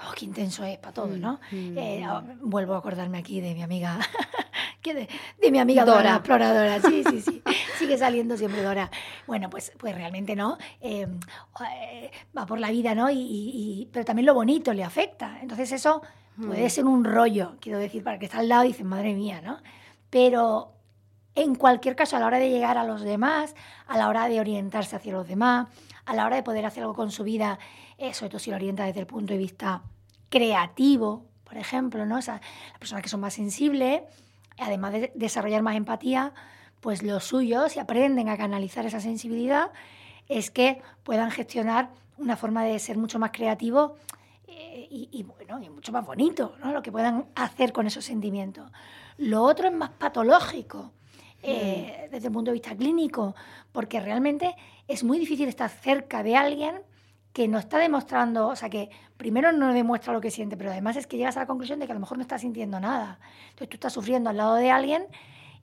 Oh, 0.02 0.12
qué 0.18 0.26
intenso 0.26 0.66
es 0.66 0.78
para 0.78 0.94
todos, 0.94 1.18
¿no? 1.18 1.40
Mm, 1.52 1.78
eh, 1.78 2.04
mm. 2.06 2.10
Oh, 2.10 2.24
vuelvo 2.42 2.74
a 2.74 2.80
acordarme 2.80 3.18
aquí 3.18 3.40
de 3.40 3.54
mi 3.54 3.64
amiga, 3.64 4.00
de, 4.84 5.08
de, 5.42 5.52
mi 5.52 5.60
amiga 5.60 5.86
Dora. 5.86 6.16
exploradora. 6.16 6.82
Sí, 6.82 7.04
sí, 7.10 7.22
sí. 7.22 7.44
Sigue 7.78 7.98
saliendo 7.98 8.36
siempre 8.36 8.64
Dora. 8.64 8.92
Bueno, 9.26 9.50
pues, 9.50 9.72
pues 9.78 9.96
realmente 9.96 10.36
no. 10.36 10.58
Em, 10.82 11.20
eh, 11.74 12.12
va 12.38 12.46
por 12.46 12.60
la 12.60 12.70
vida, 12.70 12.96
¿no? 12.96 13.10
Y, 13.10 13.88
pero 13.94 14.04
también 14.04 14.26
lo 14.26 14.34
bonito 14.34 14.74
le 14.74 14.84
afecta. 14.84 15.40
Entonces 15.42 15.72
eso 15.72 16.02
puede 16.36 16.66
mm. 16.66 16.70
ser 16.70 16.86
un 16.86 17.06
rollo, 17.06 17.56
quiero 17.62 17.80
decir, 17.80 18.04
para 18.04 18.20
que 18.20 18.26
está 18.26 18.40
al 18.40 18.50
lado 18.50 18.66
y 18.66 18.70
dices, 18.70 18.86
madre 18.86 19.14
mía, 19.14 19.42
¿no? 19.42 19.62
Pero 20.10 20.79
en 21.36 21.56
cualquier 21.56 21.96
caso, 21.96 22.18
a 22.18 22.20
la 22.20 22.26
hora 22.26 22.40
de 22.40 22.50
llegar 22.50 22.78
a 22.78 22.84
los 22.84 23.02
demás, 23.02 23.56
a 23.88 23.98
la 23.98 24.08
hora 24.08 24.28
de 24.28 24.40
orientarse 24.40 24.96
hacia 24.96 25.14
los 25.14 25.28
demás, 25.28 25.68
a 26.06 26.14
la 26.16 26.26
hora 26.26 26.36
de 26.36 26.44
poder 26.44 26.66
hacer 26.66 26.84
algo 26.84 26.96
con 26.96 27.12
su 27.12 27.24
vida, 27.24 27.60
eh, 27.98 28.14
sobre 28.14 28.30
todo 28.30 28.40
si 28.40 28.50
lo 28.50 28.56
orienta 28.56 28.86
desde 28.86 29.00
el 29.00 29.08
punto 29.08 29.34
de 29.34 29.40
vista 29.40 29.84
creativo, 30.30 31.26
por 31.44 31.58
ejemplo, 31.58 32.06
¿no? 32.06 32.16
O 32.16 32.18
las 32.18 32.42
personas 32.80 33.04
que 33.04 33.10
son 33.10 33.20
más 33.20 33.34
sensibles, 33.34 34.02
además 34.58 34.94
de 34.94 35.12
desarrollar 35.16 35.62
más 35.62 35.76
empatía, 35.76 36.34
pues 36.82 37.04
lo 37.04 37.20
suyo, 37.20 37.70
si 37.70 37.80
aprenden 37.80 38.30
a 38.30 38.38
canalizar 38.38 38.86
esa 38.86 39.02
sensibilidad, 39.02 39.72
es 40.28 40.52
que 40.52 40.82
puedan 41.04 41.32
gestionar 41.32 41.90
una 42.18 42.38
forma 42.38 42.64
de 42.64 42.78
ser 42.80 42.98
mucho 42.98 43.20
más 43.20 43.32
creativo 43.32 43.96
eh, 44.48 44.88
y, 44.90 45.10
y, 45.12 45.24
bueno, 45.24 45.62
y 45.62 45.70
mucho 45.70 45.92
más 45.92 46.06
bonito, 46.06 46.56
¿no? 46.64 46.72
Lo 46.72 46.82
que 46.82 46.92
puedan 46.92 47.26
hacer 47.36 47.74
con 47.74 47.88
esos 47.88 48.06
sentimientos. 48.06 48.72
Lo 49.18 49.44
otro 49.44 49.68
es 49.68 49.74
más 49.74 49.90
patológico. 49.92 50.92
Eh, 51.42 52.10
desde 52.12 52.28
el 52.28 52.34
punto 52.34 52.52
de 52.52 52.54
vista 52.54 52.76
clínico, 52.76 53.34
porque 53.72 54.00
realmente 54.02 54.56
es 54.88 55.04
muy 55.04 55.20
difícil 55.20 55.48
estar 55.48 55.70
cerca 55.70 56.22
de 56.22 56.36
alguien 56.36 56.82
que 57.32 57.48
no 57.48 57.60
está 57.60 57.78
demostrando, 57.78 58.48
o 58.48 58.56
sea, 58.56 58.70
que 58.70 58.90
primero 59.16 59.52
no 59.52 59.72
demuestra 59.72 60.12
lo 60.12 60.20
que 60.20 60.32
siente, 60.32 60.58
pero 60.58 60.72
además 60.72 60.98
es 60.98 61.08
que 61.08 61.18
llegas 61.18 61.38
a 61.38 61.42
la 61.42 61.46
conclusión 61.46 61.80
de 61.80 61.86
que 61.86 61.92
a 61.92 61.96
lo 61.96 62.02
mejor 62.02 62.18
no 62.18 62.24
está 62.24 62.38
sintiendo 62.38 62.80
nada. 62.80 63.20
Entonces 63.52 63.70
tú 63.70 63.76
estás 63.76 63.94
sufriendo 63.94 64.30
al 64.30 64.38
lado 64.38 64.56
de 64.56 64.72
alguien 64.72 65.08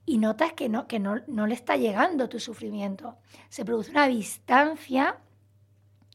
y 0.05 0.17
notas 0.17 0.53
que 0.53 0.69
no, 0.69 0.87
que 0.87 0.99
no, 0.99 1.21
no 1.27 1.45
le 1.45 1.53
está 1.53 1.75
llegando 1.75 2.29
tu 2.29 2.39
sufrimiento. 2.39 3.17
Se 3.49 3.65
produce 3.65 3.91
una 3.91 4.07
distancia 4.07 5.17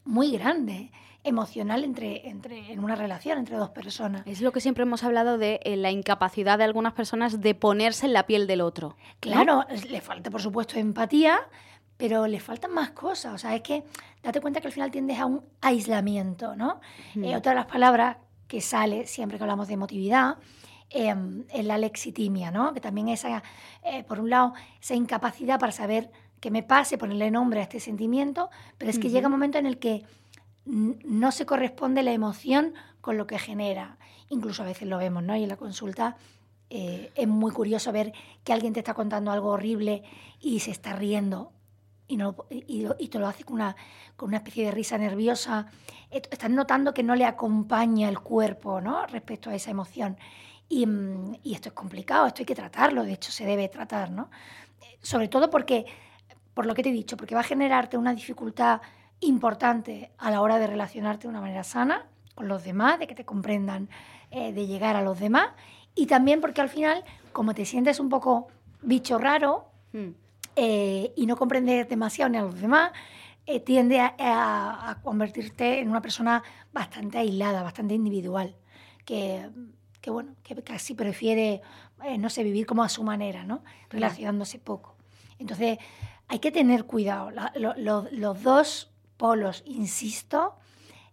muy 0.04 0.32
grande 0.32 0.90
emocional 1.24 1.84
entre, 1.84 2.28
entre, 2.28 2.72
en 2.72 2.82
una 2.82 2.96
relación 2.96 3.38
entre 3.38 3.56
dos 3.56 3.70
personas. 3.70 4.22
Es 4.26 4.40
lo 4.40 4.52
que 4.52 4.60
siempre 4.60 4.82
hemos 4.82 5.04
hablado 5.04 5.38
de 5.38 5.60
eh, 5.64 5.76
la 5.76 5.90
incapacidad 5.90 6.58
de 6.58 6.64
algunas 6.64 6.94
personas 6.94 7.40
de 7.40 7.54
ponerse 7.54 8.06
en 8.06 8.12
la 8.12 8.26
piel 8.26 8.46
del 8.46 8.60
otro. 8.60 8.96
Claro, 9.20 9.64
le 9.88 10.00
falta 10.00 10.30
por 10.30 10.42
supuesto 10.42 10.78
empatía, 10.78 11.40
pero 11.96 12.26
le 12.26 12.40
faltan 12.40 12.72
más 12.72 12.90
cosas. 12.90 13.34
O 13.34 13.38
sea, 13.38 13.54
es 13.54 13.62
que 13.62 13.84
date 14.22 14.40
cuenta 14.40 14.60
que 14.60 14.66
al 14.66 14.72
final 14.72 14.90
tiendes 14.90 15.18
a 15.20 15.26
un 15.26 15.44
aislamiento, 15.60 16.56
¿no? 16.56 16.80
Eh, 17.14 17.36
otra 17.36 17.52
de 17.52 17.56
las 17.56 17.66
palabras 17.66 18.16
que 18.48 18.60
sale 18.60 19.06
siempre 19.06 19.38
que 19.38 19.44
hablamos 19.44 19.68
de 19.68 19.74
emotividad 19.74 20.36
em, 20.90 21.44
es 21.50 21.64
la 21.64 21.78
lexitimia, 21.78 22.50
¿no? 22.50 22.74
Que 22.74 22.80
también 22.80 23.08
es, 23.08 23.20
esa, 23.20 23.42
eh, 23.84 24.02
por 24.02 24.18
un 24.18 24.30
lado, 24.30 24.54
esa 24.80 24.94
incapacidad 24.94 25.60
para 25.60 25.72
saber 25.72 26.10
qué 26.40 26.50
me 26.50 26.64
pase, 26.64 26.98
ponerle 26.98 27.30
nombre 27.30 27.60
a 27.60 27.62
este 27.62 27.78
sentimiento, 27.78 28.50
pero 28.76 28.90
es 28.90 28.98
que 28.98 29.08
llega 29.08 29.28
un 29.28 29.32
momento 29.32 29.58
en 29.58 29.66
el 29.66 29.78
que 29.78 30.02
no 30.64 31.32
se 31.32 31.46
corresponde 31.46 32.02
la 32.02 32.12
emoción 32.12 32.74
con 33.00 33.16
lo 33.16 33.26
que 33.26 33.38
genera. 33.38 33.98
Incluso 34.28 34.62
a 34.62 34.66
veces 34.66 34.88
lo 34.88 34.98
vemos, 34.98 35.22
¿no? 35.22 35.36
Y 35.36 35.42
en 35.42 35.48
la 35.48 35.56
consulta 35.56 36.16
eh, 36.70 37.12
es 37.14 37.28
muy 37.28 37.52
curioso 37.52 37.92
ver 37.92 38.12
que 38.44 38.52
alguien 38.52 38.72
te 38.72 38.80
está 38.80 38.94
contando 38.94 39.30
algo 39.30 39.50
horrible 39.50 40.02
y 40.40 40.60
se 40.60 40.70
está 40.70 40.94
riendo 40.94 41.52
y, 42.08 42.16
no, 42.16 42.36
y, 42.50 43.08
te 43.08 43.18
lo 43.18 43.26
hace 43.26 43.44
con 43.44 43.54
una, 43.54 43.76
con 44.16 44.28
una 44.28 44.38
especie 44.38 44.66
de 44.66 44.70
risa 44.70 44.98
nerviosa. 44.98 45.66
Estás 46.10 46.50
notando 46.50 46.92
que 46.92 47.02
no 47.02 47.14
le 47.14 47.24
acompaña 47.24 48.08
el 48.08 48.20
cuerpo 48.20 48.80
¿no? 48.80 49.06
respecto 49.06 49.50
a 49.50 49.54
esa 49.54 49.70
emoción. 49.70 50.16
Y, 50.68 50.86
mm, 50.86 51.36
y, 51.42 51.54
esto 51.54 51.70
es 51.70 51.74
complicado, 51.74 52.26
esto 52.26 52.40
hay 52.40 52.46
que 52.46 52.54
tratarlo, 52.54 53.04
de 53.04 53.12
hecho 53.12 53.32
se 53.32 53.44
debe 53.44 53.68
tratar, 53.68 54.10
¿no? 54.10 54.30
Sobre 55.00 55.28
todo 55.28 55.50
porque, 55.50 55.86
por 56.54 56.66
lo 56.66 56.74
que 56.74 56.82
te 56.82 56.90
he 56.90 56.92
dicho, 56.92 57.16
porque 57.16 57.34
va 57.34 57.40
a 57.40 57.44
generarte 57.44 57.96
una 57.96 58.14
dificultad 58.14 58.80
importante 59.22 60.10
a 60.18 60.30
la 60.30 60.40
hora 60.40 60.58
de 60.58 60.66
relacionarte 60.66 61.22
de 61.22 61.28
una 61.28 61.40
manera 61.40 61.64
sana 61.64 62.06
con 62.34 62.48
los 62.48 62.64
demás, 62.64 62.98
de 62.98 63.06
que 63.06 63.14
te 63.14 63.24
comprendan, 63.24 63.88
eh, 64.30 64.52
de 64.52 64.66
llegar 64.66 64.96
a 64.96 65.02
los 65.02 65.18
demás, 65.18 65.48
y 65.94 66.06
también 66.06 66.40
porque 66.40 66.60
al 66.60 66.68
final, 66.68 67.04
como 67.32 67.54
te 67.54 67.64
sientes 67.64 68.00
un 68.00 68.08
poco 68.08 68.48
bicho 68.82 69.18
raro, 69.18 69.68
hmm. 69.92 70.10
Eh, 70.54 71.14
y 71.16 71.24
no 71.24 71.38
comprender 71.38 71.88
demasiado 71.88 72.28
ni 72.28 72.36
a 72.36 72.42
los 72.42 72.60
demás, 72.60 72.92
eh, 73.46 73.60
tiende 73.60 74.00
a, 74.00 74.98
convertirte 75.02 75.78
en 75.80 75.88
una 75.88 76.02
persona 76.02 76.42
bastante 76.74 77.16
aislada, 77.16 77.62
bastante 77.62 77.94
individual, 77.94 78.54
que, 79.06 79.48
que 80.02 80.10
bueno, 80.10 80.34
que 80.42 80.54
casi 80.62 80.92
prefiere, 80.92 81.62
no 82.18 82.28
sé, 82.28 82.42
vivir 82.44 82.66
como 82.66 82.84
a 82.84 82.90
su 82.90 83.02
manera, 83.02 83.44
¿no? 83.44 83.64
Relacionándose 83.88 84.58
poco. 84.58 84.94
Entonces, 85.38 85.78
hay 86.28 86.38
que 86.38 86.52
tener 86.52 86.84
cuidado. 86.84 87.30
los 87.54 88.42
dos 88.42 88.91
polos, 89.22 89.62
insisto, 89.66 90.56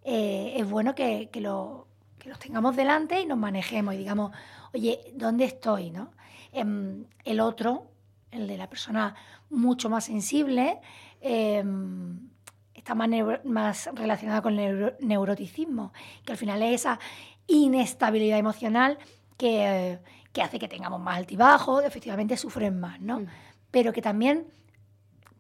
es 0.02 0.68
bueno 0.68 0.96
que, 0.96 1.30
que, 1.32 1.42
lo, 1.42 1.86
que, 2.18 2.28
los 2.28 2.40
tengamos 2.40 2.76
delante 2.76 3.22
y 3.22 3.28
nos 3.28 3.38
manejemos 3.38 3.94
y 3.94 3.98
digamos, 3.98 4.32
oye, 4.74 5.00
¿dónde 5.14 5.46
estoy? 5.46 5.92
¿no? 5.92 6.10
Em, 6.52 7.06
el 7.24 7.40
otro, 7.40 7.92
el 8.32 8.48
de 8.48 8.58
la 8.58 8.68
persona 8.68 9.14
mucho 9.52 9.92
más 9.92 10.06
sensible, 10.06 10.80
em, 11.22 12.32
está 12.74 12.96
más, 12.96 13.10
más, 13.44 13.88
relacionada 13.94 14.42
con 14.42 14.58
el 14.58 14.96
neuroticismo, 15.02 15.94
que 16.26 16.32
al 16.32 16.38
final 16.40 16.64
es 16.64 16.82
esa 16.82 17.00
inestabilidad 17.46 18.40
emocional 18.40 18.98
que, 19.38 20.00
que 20.34 20.42
hace 20.42 20.58
que 20.58 20.68
tengamos 20.68 21.00
más 21.00 21.20
altibajos, 21.20 21.86
efectivamente 21.86 22.38
sufren 22.38 22.80
más, 22.80 23.00
¿no? 23.02 23.20
Mm. 23.20 23.28
Pero 23.70 23.94
que 23.94 24.02
también, 24.02 24.48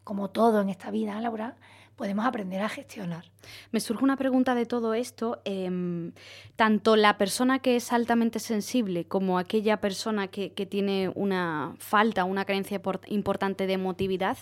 como 0.03 0.29
todo 0.29 0.61
en 0.61 0.69
esta 0.69 0.91
vida, 0.91 1.19
Laura, 1.19 1.57
podemos 1.99 2.25
aprender 2.25 2.61
a 2.61 2.69
gestionar. 2.69 3.25
Me 3.71 3.81
surge 3.81 4.05
una 4.05 4.15
pregunta 4.15 4.55
de 4.55 4.65
todo 4.65 4.93
esto. 4.93 5.41
Em, 5.43 6.13
tanto 6.55 6.95
la 6.95 7.17
persona 7.17 7.59
que 7.59 7.75
es 7.75 7.91
altamente 7.91 8.39
sensible 8.39 9.03
como 9.03 9.37
aquella 9.37 9.81
persona 9.81 10.29
que, 10.29 10.49
tiene 10.65 11.11
una 11.13 11.75
falta, 11.77 12.23
una 12.23 12.45
carencia 12.45 12.81
importante 13.07 13.67
de 13.67 13.73
emotividad, 13.73 14.37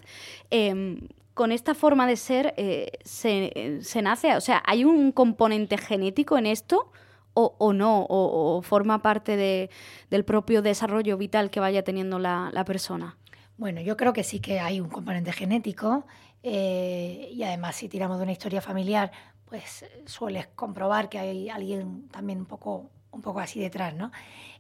em, 0.52 1.08
con 1.34 1.52
esta 1.52 1.74
forma 1.74 2.06
de 2.06 2.16
ser 2.16 2.54
eh, 2.58 2.92
se, 3.04 4.02
nace, 4.04 4.36
o 4.36 4.42
sea, 4.42 4.62
¿hay 4.64 4.86
un 4.86 5.12
componente 5.12 5.80
genético 5.80 6.38
en 6.38 6.46
esto? 6.46 6.92
O, 7.34 7.74
no, 7.74 8.06
o, 8.10 8.62
forma 8.64 9.02
parte 9.02 9.70
del 10.10 10.26
propio 10.26 10.62
desarrollo 10.64 11.18
vital 11.18 11.50
que 11.50 11.60
vaya 11.60 11.84
teniendo 11.84 12.18
la, 12.20 12.50
la 12.52 12.66
persona? 12.66 13.18
Bueno, 13.58 13.82
yo 13.82 13.98
creo 13.98 14.14
que 14.14 14.24
sí 14.24 14.40
que 14.40 14.60
hay 14.60 14.80
un 14.80 14.90
componente 14.90 15.32
genético 15.32 16.06
eh, 16.44 17.30
y 17.34 17.44
además, 17.44 17.76
si 17.76 17.90
tiramos 17.90 18.18
de 18.18 18.24
una 18.24 18.32
historia 18.32 18.62
familiar, 18.62 19.12
pues 19.46 19.86
sueles 20.06 20.48
comprobar 20.48 21.10
que 21.10 21.20
hay 21.20 21.50
alguien 21.50 22.10
también 22.10 22.40
un 22.40 22.46
poco, 22.46 22.90
un 23.12 23.22
poco 23.22 23.40
así 23.40 23.60
detrás, 23.60 23.96
¿no? 23.96 24.12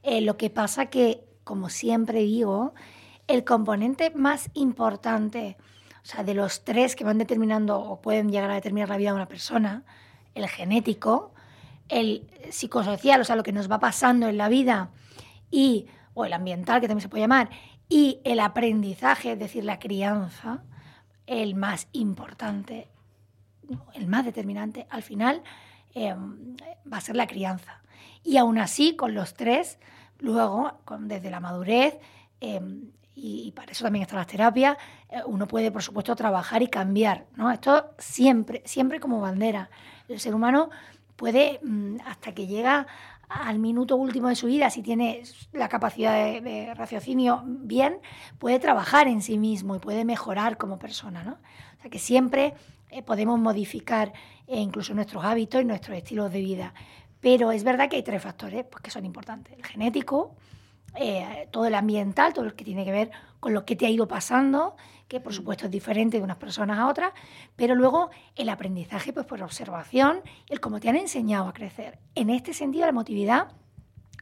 Eh, 0.03 0.21
lo 0.21 0.37
que 0.37 0.49
pasa 0.49 0.87
que, 0.87 1.23
como 1.43 1.69
siempre 1.69 2.19
digo, 2.19 2.73
el 3.27 3.43
componente 3.43 4.11
más 4.11 4.49
importante, 4.53 5.57
o 6.01 6.05
sea, 6.05 6.23
de 6.23 6.33
los 6.33 6.63
tres 6.63 6.95
que 6.95 7.03
van 7.03 7.17
determinando 7.17 7.79
o 7.79 8.01
pueden 8.01 8.31
llegar 8.31 8.49
a 8.49 8.55
determinar 8.55 8.89
la 8.89 8.97
vida 8.97 9.09
de 9.09 9.15
una 9.15 9.27
persona, 9.27 9.83
el 10.33 10.47
genético, 10.47 11.33
el 11.89 12.27
psicosocial, 12.49 13.21
o 13.21 13.23
sea, 13.23 13.35
lo 13.35 13.43
que 13.43 13.51
nos 13.51 13.69
va 13.69 13.79
pasando 13.79 14.27
en 14.27 14.37
la 14.37 14.49
vida, 14.49 14.91
y, 15.51 15.87
o 16.13 16.25
el 16.25 16.33
ambiental, 16.33 16.81
que 16.81 16.87
también 16.87 17.01
se 17.01 17.09
puede 17.09 17.23
llamar, 17.23 17.49
y 17.89 18.19
el 18.23 18.39
aprendizaje, 18.39 19.33
es 19.33 19.39
decir, 19.39 19.63
la 19.63 19.79
crianza, 19.79 20.63
el 21.27 21.55
más 21.55 21.87
importante, 21.91 22.87
el 23.93 24.07
más 24.07 24.25
determinante, 24.25 24.87
al 24.89 25.03
final 25.03 25.43
em, 25.93 26.55
va 26.91 26.97
a 26.97 27.01
ser 27.01 27.15
la 27.15 27.27
crianza. 27.27 27.81
Y 28.23 28.37
aún 28.37 28.57
así, 28.57 28.95
con 28.95 29.13
los 29.13 29.35
tres, 29.35 29.77
luego, 30.19 30.79
desde 31.01 31.29
la 31.29 31.39
madurez, 31.39 31.99
em, 32.39 32.91
y, 33.19 33.51
para 33.51 33.71
eso 33.71 33.83
también 33.83 34.03
están 34.03 34.19
las 34.19 34.27
terapias, 34.27 34.77
eh, 35.09 35.21
uno 35.25 35.47
puede, 35.47 35.71
por 35.71 35.81
supuesto, 35.81 36.15
trabajar 36.15 36.61
y 36.61 36.67
cambiar. 36.67 37.25
¿no? 37.35 37.51
Esto 37.51 37.91
siempre, 37.97 38.61
siempre 38.65 38.99
como 38.99 39.19
bandera. 39.19 39.69
El 40.07 40.19
ser 40.19 40.35
humano 40.35 40.69
puede, 41.15 41.59
mm, 41.63 41.97
hasta 42.05 42.33
que 42.33 42.45
llega 42.45 42.85
al 43.29 43.59
minuto 43.59 43.95
último 43.95 44.29
de 44.29 44.35
su 44.35 44.47
vida, 44.47 44.69
si 44.69 44.81
tiene 44.81 45.23
la 45.51 45.67
capacidad 45.67 46.13
de, 46.41 46.73
raciocinio 46.75 47.43
bien, 47.45 47.99
puede 48.39 48.59
trabajar 48.59 49.07
en 49.07 49.21
sí 49.21 49.37
mismo 49.37 49.75
y 49.75 49.79
puede 49.79 50.05
mejorar 50.05 50.57
como 50.57 50.79
persona. 50.79 51.23
¿no? 51.23 51.33
O 51.77 51.81
sea 51.81 51.91
que 51.91 51.99
siempre 51.99 52.53
eh, 52.89 53.03
podemos 53.03 53.39
modificar 53.39 54.13
eh, 54.47 54.59
incluso 54.59 54.93
nuestros 54.93 55.25
hábitos 55.25 55.61
y 55.61 55.65
nuestros 55.65 55.97
estilos 55.97 56.31
de 56.31 56.39
vida. 56.39 56.73
Pero 57.19 57.51
es 57.51 57.63
verdad 57.63 57.89
que 57.89 57.97
hay 57.97 58.03
tres 58.03 58.21
factores 58.21 58.65
pues, 58.69 58.81
que 58.81 58.91
son 58.91 59.05
importantes. 59.05 59.53
El 59.57 59.65
genético, 59.65 60.35
eh, 60.99 61.47
todo 61.51 61.65
el 61.65 61.75
ambiental, 61.75 62.33
todo 62.33 62.45
lo 62.45 62.55
que 62.55 62.65
tiene 62.65 62.83
que 62.83 62.91
ver 62.91 63.11
con 63.39 63.53
lo 63.53 63.65
que 63.65 63.75
te 63.75 63.85
ha 63.85 63.89
ido 63.89 64.07
pasando, 64.07 64.75
que 65.07 65.19
por 65.19 65.33
supuesto 65.33 65.65
es 65.65 65.71
diferente 65.71 66.17
de 66.17 66.23
unas 66.23 66.37
personas 66.37 66.79
a 66.79 66.87
otras, 66.87 67.13
pero 67.55 67.75
luego 67.75 68.09
el 68.35 68.49
aprendizaje 68.49 69.13
pues 69.13 69.25
por 69.25 69.41
observación, 69.41 70.21
el 70.49 70.59
cómo 70.59 70.79
te 70.79 70.89
han 70.89 70.95
enseñado 70.95 71.47
a 71.47 71.53
crecer. 71.53 71.99
En 72.15 72.29
este 72.29 72.53
sentido, 72.53 72.85
la 72.85 72.89
emotividad 72.89 73.51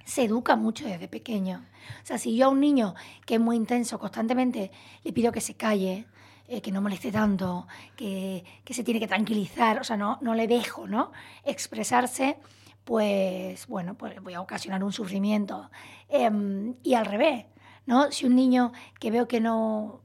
se 0.03 0.24
educa 0.24 0.55
mucho 0.55 0.86
desde 0.86 1.08
pequeño. 1.08 1.65
O 2.03 2.05
sea, 2.05 2.17
si 2.17 2.36
yo 2.36 2.48
a 2.48 2.50
un 2.50 2.60
niño 2.60 2.94
que 3.25 3.36
es 3.36 3.41
muy 3.41 3.55
intenso 3.55 4.00
constantemente 4.00 4.72
le 5.03 5.13
pido 5.13 5.32
que 5.32 5.41
se 5.41 5.55
calle, 5.55 6.05
eh, 6.48 6.62
que 6.62 6.72
no 6.72 6.82
moleste 6.82 7.12
tanto, 7.12 7.67
que, 7.96 8.44
se 8.70 8.84
tiene 8.84 9.00
que 9.00 9.08
tranquilizar, 9.08 9.79
o 9.79 9.84
sea, 9.84 9.98
no, 9.98 10.20
no 10.22 10.36
le 10.36 10.48
dejo 10.48 10.88
¿no? 10.88 11.12
expresarse, 11.44 12.38
pues 12.85 13.67
bueno, 13.67 13.95
pues 13.95 14.21
voy 14.21 14.35
a 14.35 14.41
ocasionar 14.41 14.83
un 14.83 14.93
sufrimiento. 14.93 15.69
Em, 16.07 16.75
y 16.83 16.93
al 16.93 17.05
revés, 17.05 17.45
¿no? 17.85 18.11
Si 18.11 18.25
un 18.25 18.35
niño 18.35 18.71
que 18.99 19.11
veo 19.11 19.27
que 19.27 19.41
no, 19.41 20.01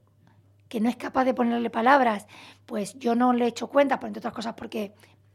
que 0.68 0.80
no 0.80 0.88
es 0.88 0.96
capaz 0.96 1.24
de 1.24 1.34
ponerle 1.34 1.68
palabras, 1.68 2.26
pues 2.64 2.98
yo 2.98 3.14
no 3.14 3.32
le 3.32 3.46
echo 3.46 3.68
cuenta, 3.68 4.00
por 4.00 4.08
entre 4.08 4.20
otras 4.20 4.32
cosas 4.32 4.54
porque, 4.54 4.94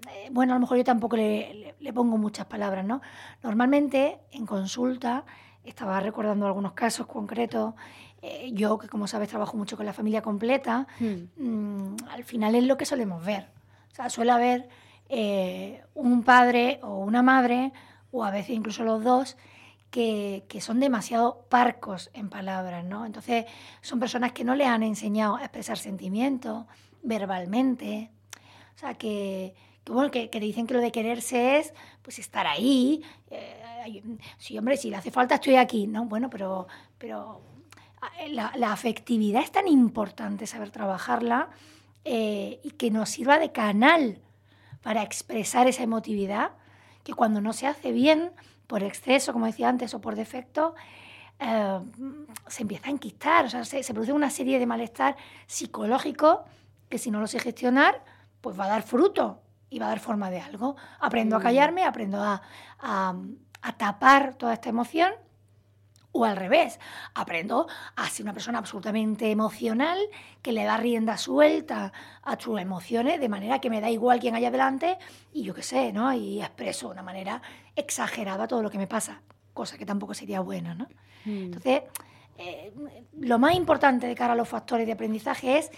eh, 0.10 0.30
bueno, 0.32 0.54
a 0.54 0.56
lo 0.56 0.62
mejor 0.62 0.78
yo 0.78 0.84
tampoco 0.84 1.16
le, 1.18 1.76
pongo 1.94 2.18
muchas 2.18 2.48
palabras, 2.48 2.84
¿no? 2.84 3.02
Normalmente 3.44 4.20
en 4.32 4.48
consulta, 4.48 5.24
estaba 5.64 6.00
recordando 6.00 6.48
algunos 6.48 6.74
casos 6.74 7.06
concretos, 7.06 7.76
eh, 8.22 8.52
yo 8.54 8.80
que 8.80 8.88
como 8.88 9.08
sabes 9.08 9.30
trabajo 9.30 9.56
mucho 9.56 9.78
con 9.78 9.86
la 9.86 9.94
familia 9.94 10.24
completa, 10.24 10.88
hmm. 11.00 11.44
mm, 11.44 11.96
al 12.10 12.24
final 12.24 12.56
es 12.56 12.64
lo 12.64 12.76
que 12.76 12.86
solemos 12.86 13.24
ver. 13.24 13.50
O 13.92 13.96
sea, 13.96 14.10
suele 14.10 14.32
haber 14.32 14.68
eh, 15.10 15.84
un 15.94 16.24
padre 16.24 16.80
o 16.82 16.98
una 16.98 17.22
madre, 17.22 17.72
o 18.12 18.24
a 18.24 18.32
veces 18.32 18.52
incluso 18.52 18.84
los 18.84 19.04
dos, 19.04 19.38
que, 19.92 20.44
son 20.60 20.80
demasiado 20.80 21.46
parcos 21.50 22.10
en 22.14 22.30
palabras, 22.30 22.84
¿no? 22.84 23.06
Entonces 23.06 23.46
son 23.82 24.00
personas 24.00 24.34
que 24.34 24.44
no 24.44 24.56
le 24.56 24.66
han 24.66 24.84
enseñado 24.84 25.38
a 25.38 25.42
expresar 25.42 25.78
sentimientos 25.78 26.66
verbalmente, 27.02 28.12
o 28.76 28.78
sea, 28.78 28.96
que, 28.96 29.54
que 29.86 29.92
bueno, 29.94 30.12
que, 30.12 30.28
te 30.28 30.40
dicen 30.40 30.68
que 30.68 30.74
lo 30.74 30.82
de 30.82 30.92
quererse 30.92 31.60
es 31.60 31.74
pues 32.02 32.20
estar 32.20 32.46
ahí. 32.46 33.04
Eh, 33.32 34.04
sí, 34.38 34.58
hombre, 34.58 34.76
si 34.76 34.90
le 34.90 34.98
hace 34.98 35.12
falta 35.12 35.36
estoy 35.36 35.56
aquí, 35.56 35.88
¿no? 35.88 36.06
Bueno, 36.06 36.30
pero, 36.30 36.68
pero 36.98 37.42
la, 38.28 38.72
afectividad 38.72 39.44
es 39.44 39.52
tan 39.52 39.68
importante 39.68 40.46
saber 40.46 40.72
trabajarla 40.72 41.50
eh, 42.04 42.60
y 42.64 42.72
que 42.72 42.92
nos 42.92 43.10
sirva 43.10 43.40
de 43.40 43.52
canal 43.52 44.20
para 44.86 45.02
expresar 45.02 45.66
esa 45.68 45.82
emotividad, 45.82 46.52
que 47.04 47.16
cuando 47.16 47.42
no 47.42 47.54
se 47.54 47.66
hace 47.66 47.92
bien, 47.92 48.32
por 48.68 48.84
exceso, 48.84 49.34
como 49.34 49.48
decía 49.48 49.68
antes, 49.68 49.96
o 49.96 50.00
por 50.00 50.16
defecto, 50.16 50.76
eh, 51.40 51.80
se 52.46 52.62
empieza 52.62 52.90
a 52.90 52.92
enquistar, 52.92 53.46
o 53.46 53.50
sea, 53.50 53.66
se, 53.66 53.82
se, 53.82 53.94
produce 53.96 54.14
una 54.14 54.30
serie 54.30 54.60
de 54.60 54.68
malestar 54.68 55.16
psicológico 55.48 56.46
que 56.88 57.00
si 57.00 57.10
no 57.10 57.20
lo 57.20 57.26
sé 57.26 57.40
gestionar, 57.40 58.04
pues 58.42 58.60
va 58.60 58.66
a 58.66 58.68
dar 58.68 58.84
fruto 58.84 59.42
y 59.72 59.80
va 59.80 59.88
a 59.88 59.90
dar 59.90 60.00
forma 60.00 60.30
de 60.30 60.40
algo. 60.40 60.76
Aprendo 61.00 61.36
a 61.36 61.40
mm. 61.40 61.42
callarme, 61.42 61.84
aprendo 61.84 62.22
a, 62.22 62.44
a, 62.78 63.16
tapar 63.78 64.36
toda 64.36 64.54
esta 64.54 64.70
emoción 64.70 65.12
o 66.16 66.24
al 66.24 66.38
revés, 66.38 66.80
aprendo 67.14 67.68
a 67.96 68.10
ser 68.10 68.24
una 68.24 68.34
persona 68.34 68.58
absolutamente 68.58 69.30
emocional 69.32 70.00
que 70.42 70.54
le 70.54 70.64
da 70.64 70.78
rienda 70.78 71.18
suelta 71.18 71.92
a 72.24 72.40
sus 72.40 72.60
emociones 72.60 73.20
de 73.20 73.28
manera 73.28 73.60
que 73.60 73.70
me 73.70 73.82
da 73.82 73.90
igual 73.90 74.20
quién 74.20 74.34
haya 74.34 74.50
delante 74.50 74.98
y 75.34 75.44
yo 75.44 75.54
qué 75.54 75.62
sé, 75.62 75.92
¿no? 75.92 76.14
Y 76.14 76.42
expreso 76.42 76.88
de 76.88 76.94
una 76.94 77.04
manera 77.04 77.42
exagerada 77.76 78.48
todo 78.48 78.64
lo 78.64 78.72
que 78.72 78.78
me 78.78 78.88
pasa, 78.88 79.22
cosa 79.54 79.78
que 79.78 79.86
tampoco 79.86 80.14
sería 80.14 80.40
buena, 80.40 80.74
¿no? 80.74 80.88
Mm. 81.26 81.44
Entonces, 81.44 81.82
eh, 82.38 82.74
lo 83.20 83.38
más 83.38 83.56
importante 83.56 84.08
de 84.08 84.16
cara 84.16 84.34
a 84.34 84.36
los 84.38 84.48
factores 84.48 84.88
de 84.88 84.94
aprendizaje 84.94 85.58
es 85.58 85.70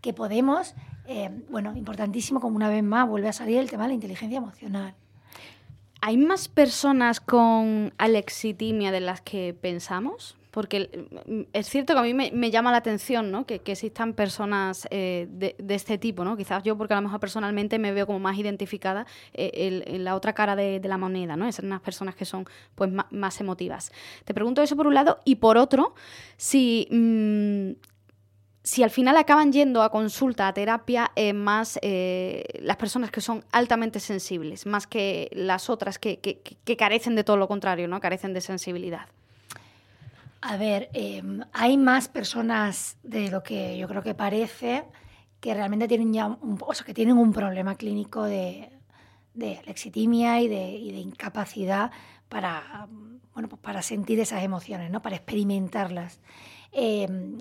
que 0.00 0.12
podemos, 0.12 0.74
eh, 1.06 1.30
bueno, 1.48 1.76
importantísimo, 1.76 2.40
como 2.40 2.56
una 2.56 2.68
vez 2.68 2.82
más 2.82 3.08
vuelve 3.08 3.28
a 3.28 3.32
salir 3.32 3.58
el 3.58 3.70
tema 3.70 3.84
de 3.84 3.90
la 3.90 3.94
inteligencia 3.94 4.38
emocional. 4.38 4.96
¿Hay 6.06 6.18
más 6.18 6.48
personas 6.48 7.18
con 7.18 7.94
alexitimia 7.96 8.92
de 8.92 9.00
las 9.00 9.22
que 9.22 9.56
pensamos? 9.58 10.36
Porque 10.50 11.08
mm, 11.26 11.40
es 11.54 11.66
cierto 11.66 11.94
que 11.94 11.98
a 11.98 12.02
mí 12.02 12.12
me, 12.12 12.50
llama 12.50 12.70
la 12.72 12.76
atención 12.76 13.30
¿no? 13.30 13.46
que, 13.46 13.54
existan 13.54 14.12
personas 14.12 14.86
eh, 14.90 15.26
de, 15.30 15.56
este 15.70 15.96
tipo. 15.96 16.22
¿no? 16.22 16.36
Quizás 16.36 16.62
yo, 16.62 16.76
porque 16.76 16.92
a 16.92 16.98
lo 16.98 17.04
mejor 17.04 17.20
personalmente 17.20 17.78
me 17.78 17.90
veo 17.92 18.06
como 18.06 18.18
más 18.18 18.36
identificada 18.36 19.06
eh, 19.32 19.82
en 19.86 20.04
la 20.04 20.14
otra 20.14 20.34
cara 20.34 20.54
de, 20.56 20.78
la 20.84 20.98
moneda, 20.98 21.36
¿no? 21.36 21.48
esas 21.48 21.64
unas 21.64 21.80
personas 21.80 22.14
que 22.14 22.26
son 22.26 22.44
pues, 22.74 22.90
más, 23.10 23.40
emotivas. 23.40 23.90
Te 24.26 24.34
pregunto 24.34 24.60
eso 24.60 24.76
por 24.76 24.86
un 24.86 24.92
lado. 24.92 25.20
Y 25.24 25.36
por 25.36 25.56
otro, 25.56 25.94
si 26.36 26.86
mm, 26.90 27.93
si 28.64 28.82
al 28.82 28.88
final 28.88 29.18
acaban 29.18 29.52
yendo 29.52 29.82
a 29.82 29.90
consulta, 29.90 30.48
a 30.48 30.54
terapia, 30.54 31.12
eh, 31.16 31.34
más 31.34 31.78
eh, 31.82 32.44
las 32.60 32.78
personas 32.78 33.10
que 33.10 33.20
son 33.20 33.44
altamente 33.52 34.00
sensibles, 34.00 34.64
más 34.64 34.86
que 34.86 35.28
las 35.32 35.68
otras 35.68 35.98
que, 35.98 36.18
carecen 36.78 37.14
de 37.14 37.24
todo 37.24 37.36
lo 37.36 37.46
contrario, 37.46 37.86
¿no? 37.88 38.00
Carecen 38.00 38.32
de 38.32 38.40
sensibilidad. 38.40 39.06
A 40.40 40.56
ver, 40.56 40.88
em, 40.94 41.42
hay 41.52 41.76
más 41.76 42.08
personas 42.08 42.96
de 43.02 43.30
lo 43.30 43.42
que 43.42 43.76
yo 43.76 43.86
creo 43.86 44.02
que 44.02 44.14
parece 44.14 44.84
que 45.40 45.52
realmente 45.52 45.86
tienen 45.86 46.14
ya 46.14 46.26
un, 46.26 46.58
o 46.58 46.72
sea, 46.72 46.86
que 46.86 46.94
tienen 46.94 47.18
un 47.18 47.34
problema 47.34 47.74
clínico 47.74 48.24
de, 48.24 48.70
de 49.34 49.60
lexitimia 49.66 50.40
y 50.40 50.48
de, 50.48 50.98
incapacidad 51.00 51.90
para, 52.30 52.88
bueno, 53.34 53.50
pues 53.50 53.60
para 53.60 53.82
sentir 53.82 54.20
esas 54.20 54.42
emociones, 54.42 54.90
¿no? 54.90 55.02
para 55.02 55.16
experimentarlas. 55.16 56.18
Em, 56.72 57.38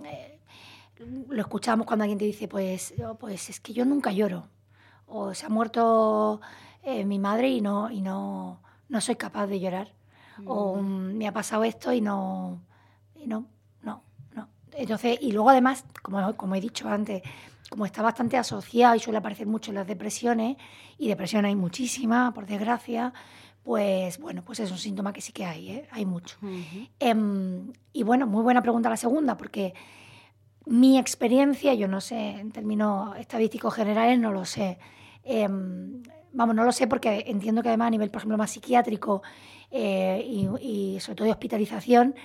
lo 1.29 1.41
escuchamos 1.41 1.85
cuando 1.85 2.03
alguien 2.03 2.19
te 2.19 2.25
dice, 2.25 2.47
pues, 2.47 2.93
oh, 3.05 3.15
pues 3.15 3.49
es 3.49 3.59
que 3.59 3.73
yo 3.73 3.85
nunca 3.85 4.11
lloro. 4.11 4.47
O 5.05 5.33
se 5.33 5.45
ha 5.45 5.49
muerto 5.49 6.41
eh, 6.83 7.05
mi 7.05 7.19
madre 7.19 7.49
y 7.49 7.61
no, 7.61 7.91
y 7.91 8.01
no, 8.01 8.61
no 8.89 9.01
soy 9.01 9.15
capaz 9.15 9.47
de 9.47 9.59
llorar. 9.59 9.93
O 10.45 10.75
mm. 10.77 10.81
Mm, 10.81 11.17
me 11.17 11.27
ha 11.27 11.33
pasado 11.33 11.63
esto 11.63 11.93
y 11.93 12.01
no, 12.01 12.61
y 13.15 13.27
no, 13.27 13.45
no, 13.81 14.03
no. 14.33 14.49
Entonces, 14.71 15.19
y 15.21 15.31
luego 15.31 15.49
además, 15.49 15.85
como, 16.01 16.35
como 16.35 16.55
he 16.55 16.61
dicho 16.61 16.89
antes, 16.89 17.21
como 17.69 17.85
está 17.85 18.01
bastante 18.01 18.37
asociado 18.37 18.95
y 18.95 18.99
suele 18.99 19.19
aparecer 19.19 19.47
mucho 19.47 19.71
en 19.71 19.75
las 19.75 19.87
depresiones, 19.87 20.57
y 20.97 21.07
depresión 21.07 21.45
hay 21.45 21.55
muchísima, 21.55 22.33
por 22.33 22.45
desgracia, 22.45 23.13
pues 23.63 24.19
bueno, 24.19 24.43
pues 24.43 24.59
es 24.59 24.71
un 24.71 24.77
síntoma 24.77 25.13
que 25.13 25.21
sí 25.21 25.31
que 25.31 25.45
hay, 25.45 25.69
¿eh? 25.69 25.87
hay 25.91 26.05
mucho. 26.05 26.37
Em, 26.99 27.71
y 27.93 28.03
bueno, 28.03 28.27
muy 28.27 28.43
buena 28.43 28.61
pregunta 28.61 28.89
la 28.89 28.97
segunda, 28.97 29.37
porque 29.37 29.73
mi 30.65 30.97
experiencia, 30.97 31.73
yo 31.73 31.87
no 31.87 32.01
sé, 32.01 32.17
en 32.39 32.51
términos 32.51 33.17
estadísticos 33.17 33.73
generales 33.73 34.19
no 34.19 34.31
lo 34.31 34.45
sé. 34.45 34.77
Em, 35.23 36.01
vamos, 36.31 36.55
no 36.55 36.63
lo 36.63 36.71
sé 36.71 36.87
porque 36.87 37.25
entiendo 37.27 37.61
que 37.61 37.69
además 37.69 37.87
a 37.87 37.91
nivel, 37.91 38.09
por 38.09 38.19
ejemplo, 38.19 38.37
más 38.37 38.51
psiquiátrico 38.51 39.21
eh, 39.71 40.23
y, 40.61 40.99
sobre 40.99 41.15
todo 41.15 41.25
de 41.25 41.31
hospitalización, 41.31 42.15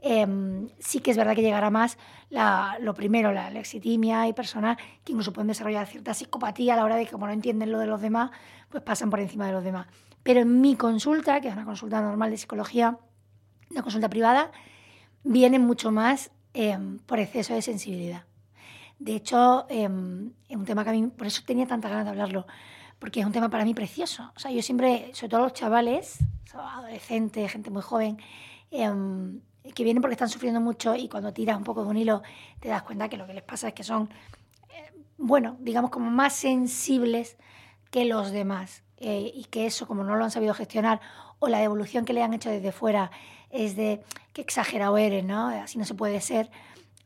em, 0.00 0.68
sí 0.78 1.00
que 1.00 1.10
es 1.10 1.16
verdad 1.16 1.34
que 1.34 1.42
llegará 1.42 1.70
más 1.70 1.98
lo 2.80 2.94
primero, 2.94 3.32
la 3.32 3.50
lexitimia 3.50 4.28
y 4.28 4.32
personas 4.32 4.76
que 5.02 5.12
incluso 5.12 5.32
pueden 5.32 5.48
desarrollar 5.48 5.86
cierta 5.86 6.14
psicopatía 6.14 6.74
a 6.74 6.76
la 6.76 6.84
hora 6.84 6.96
de 6.96 7.04
que 7.06 7.12
como 7.12 7.26
no 7.26 7.32
entienden 7.32 7.72
lo 7.72 7.78
de 7.78 7.86
los 7.86 8.00
demás, 8.00 8.30
pues 8.68 8.82
pasan 8.82 9.10
por 9.10 9.20
encima 9.20 9.46
de 9.46 9.52
los 9.52 9.64
demás. 9.64 9.86
Pero 10.22 10.40
en 10.40 10.60
mi 10.60 10.76
consulta, 10.76 11.40
que 11.40 11.48
es 11.48 11.54
una 11.54 11.64
consulta 11.64 12.00
normal 12.00 12.30
de 12.30 12.36
psicología, 12.36 12.98
una 13.70 13.82
consulta 13.82 14.08
privada, 14.08 14.52
vienen 15.24 15.62
mucho 15.62 15.90
más 15.90 16.30
Em, 16.60 16.98
por 17.06 17.20
exceso 17.20 17.54
de 17.54 17.62
sensibilidad. 17.62 18.24
De 18.98 19.14
hecho, 19.14 19.64
em, 19.68 20.32
es 20.48 20.56
un 20.56 20.64
tema 20.64 20.82
que 20.82 20.90
a 20.90 20.92
mí, 20.92 21.06
por 21.06 21.28
eso 21.28 21.42
tenía 21.46 21.68
tanta 21.68 21.88
ganas 21.88 22.04
de 22.06 22.10
hablarlo, 22.10 22.48
porque 22.98 23.20
es 23.20 23.26
un 23.26 23.30
tema 23.30 23.48
para 23.48 23.64
mí 23.64 23.74
precioso. 23.74 24.32
O 24.34 24.40
sea, 24.40 24.50
yo 24.50 24.60
siempre, 24.60 25.12
sobre 25.14 25.28
todo 25.28 25.42
los 25.42 25.52
chavales, 25.52 26.18
adolescentes, 26.52 27.52
gente 27.52 27.70
muy 27.70 27.82
joven, 27.82 28.18
em, 28.72 29.40
que 29.72 29.84
vienen 29.84 30.00
porque 30.00 30.14
están 30.14 30.28
sufriendo 30.28 30.60
mucho 30.60 30.96
y 30.96 31.08
cuando 31.08 31.32
tiras 31.32 31.56
un 31.56 31.62
poco 31.62 31.84
de 31.84 31.90
un 31.90 31.96
hilo 31.96 32.22
te 32.58 32.68
das 32.68 32.82
cuenta 32.82 33.08
que 33.08 33.16
lo 33.16 33.28
que 33.28 33.34
les 33.34 33.44
pasa 33.44 33.68
es 33.68 33.74
que 33.74 33.84
son, 33.84 34.08
eh, 34.70 34.92
bueno, 35.16 35.56
digamos 35.60 35.92
como 35.92 36.10
más 36.10 36.32
sensibles 36.32 37.36
que 37.92 38.04
los 38.04 38.32
demás 38.32 38.82
eh, 39.00 39.30
y 39.34 39.44
que 39.44 39.66
eso, 39.66 39.86
como 39.86 40.02
no 40.04 40.16
lo 40.16 40.24
han 40.24 40.30
sabido 40.30 40.54
gestionar 40.54 41.00
o 41.38 41.48
la 41.48 41.58
devolución 41.58 42.04
que 42.04 42.12
le 42.12 42.22
han 42.22 42.34
hecho 42.34 42.50
desde 42.50 42.72
fuera 42.72 43.10
es 43.50 43.76
de 43.76 44.02
qué 44.32 44.40
exagerado 44.40 44.98
eres, 44.98 45.24
¿no? 45.24 45.48
Así 45.48 45.78
no 45.78 45.84
se 45.84 45.94
puede 45.94 46.20
ser, 46.20 46.50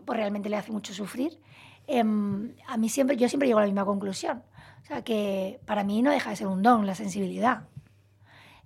pues 0.04 0.16
realmente 0.16 0.48
le 0.48 0.56
hace 0.56 0.72
mucho 0.72 0.94
sufrir. 0.94 1.38
Em, 1.86 2.54
a 2.66 2.76
mí 2.76 2.88
siempre, 2.88 3.16
yo 3.16 3.28
siempre 3.28 3.46
llego 3.46 3.58
a 3.58 3.62
la 3.62 3.66
misma 3.66 3.84
conclusión. 3.84 4.42
O 4.82 4.86
sea, 4.86 5.02
que 5.02 5.60
para 5.66 5.84
mí 5.84 6.02
no 6.02 6.10
deja 6.10 6.30
de 6.30 6.36
ser 6.36 6.46
un 6.46 6.62
don 6.62 6.86
la 6.86 6.94
sensibilidad. 6.94 7.64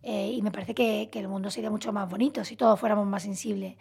Eh, 0.02 0.32
y 0.32 0.42
me 0.42 0.52
parece 0.52 0.74
que, 0.74 1.08
que, 1.10 1.18
el 1.18 1.28
mundo 1.28 1.50
sería 1.50 1.70
mucho 1.70 1.92
más 1.92 2.08
bonito 2.08 2.44
si 2.44 2.56
todos 2.56 2.78
fuéramos 2.78 3.06
más 3.06 3.24
sensibles. 3.24 3.76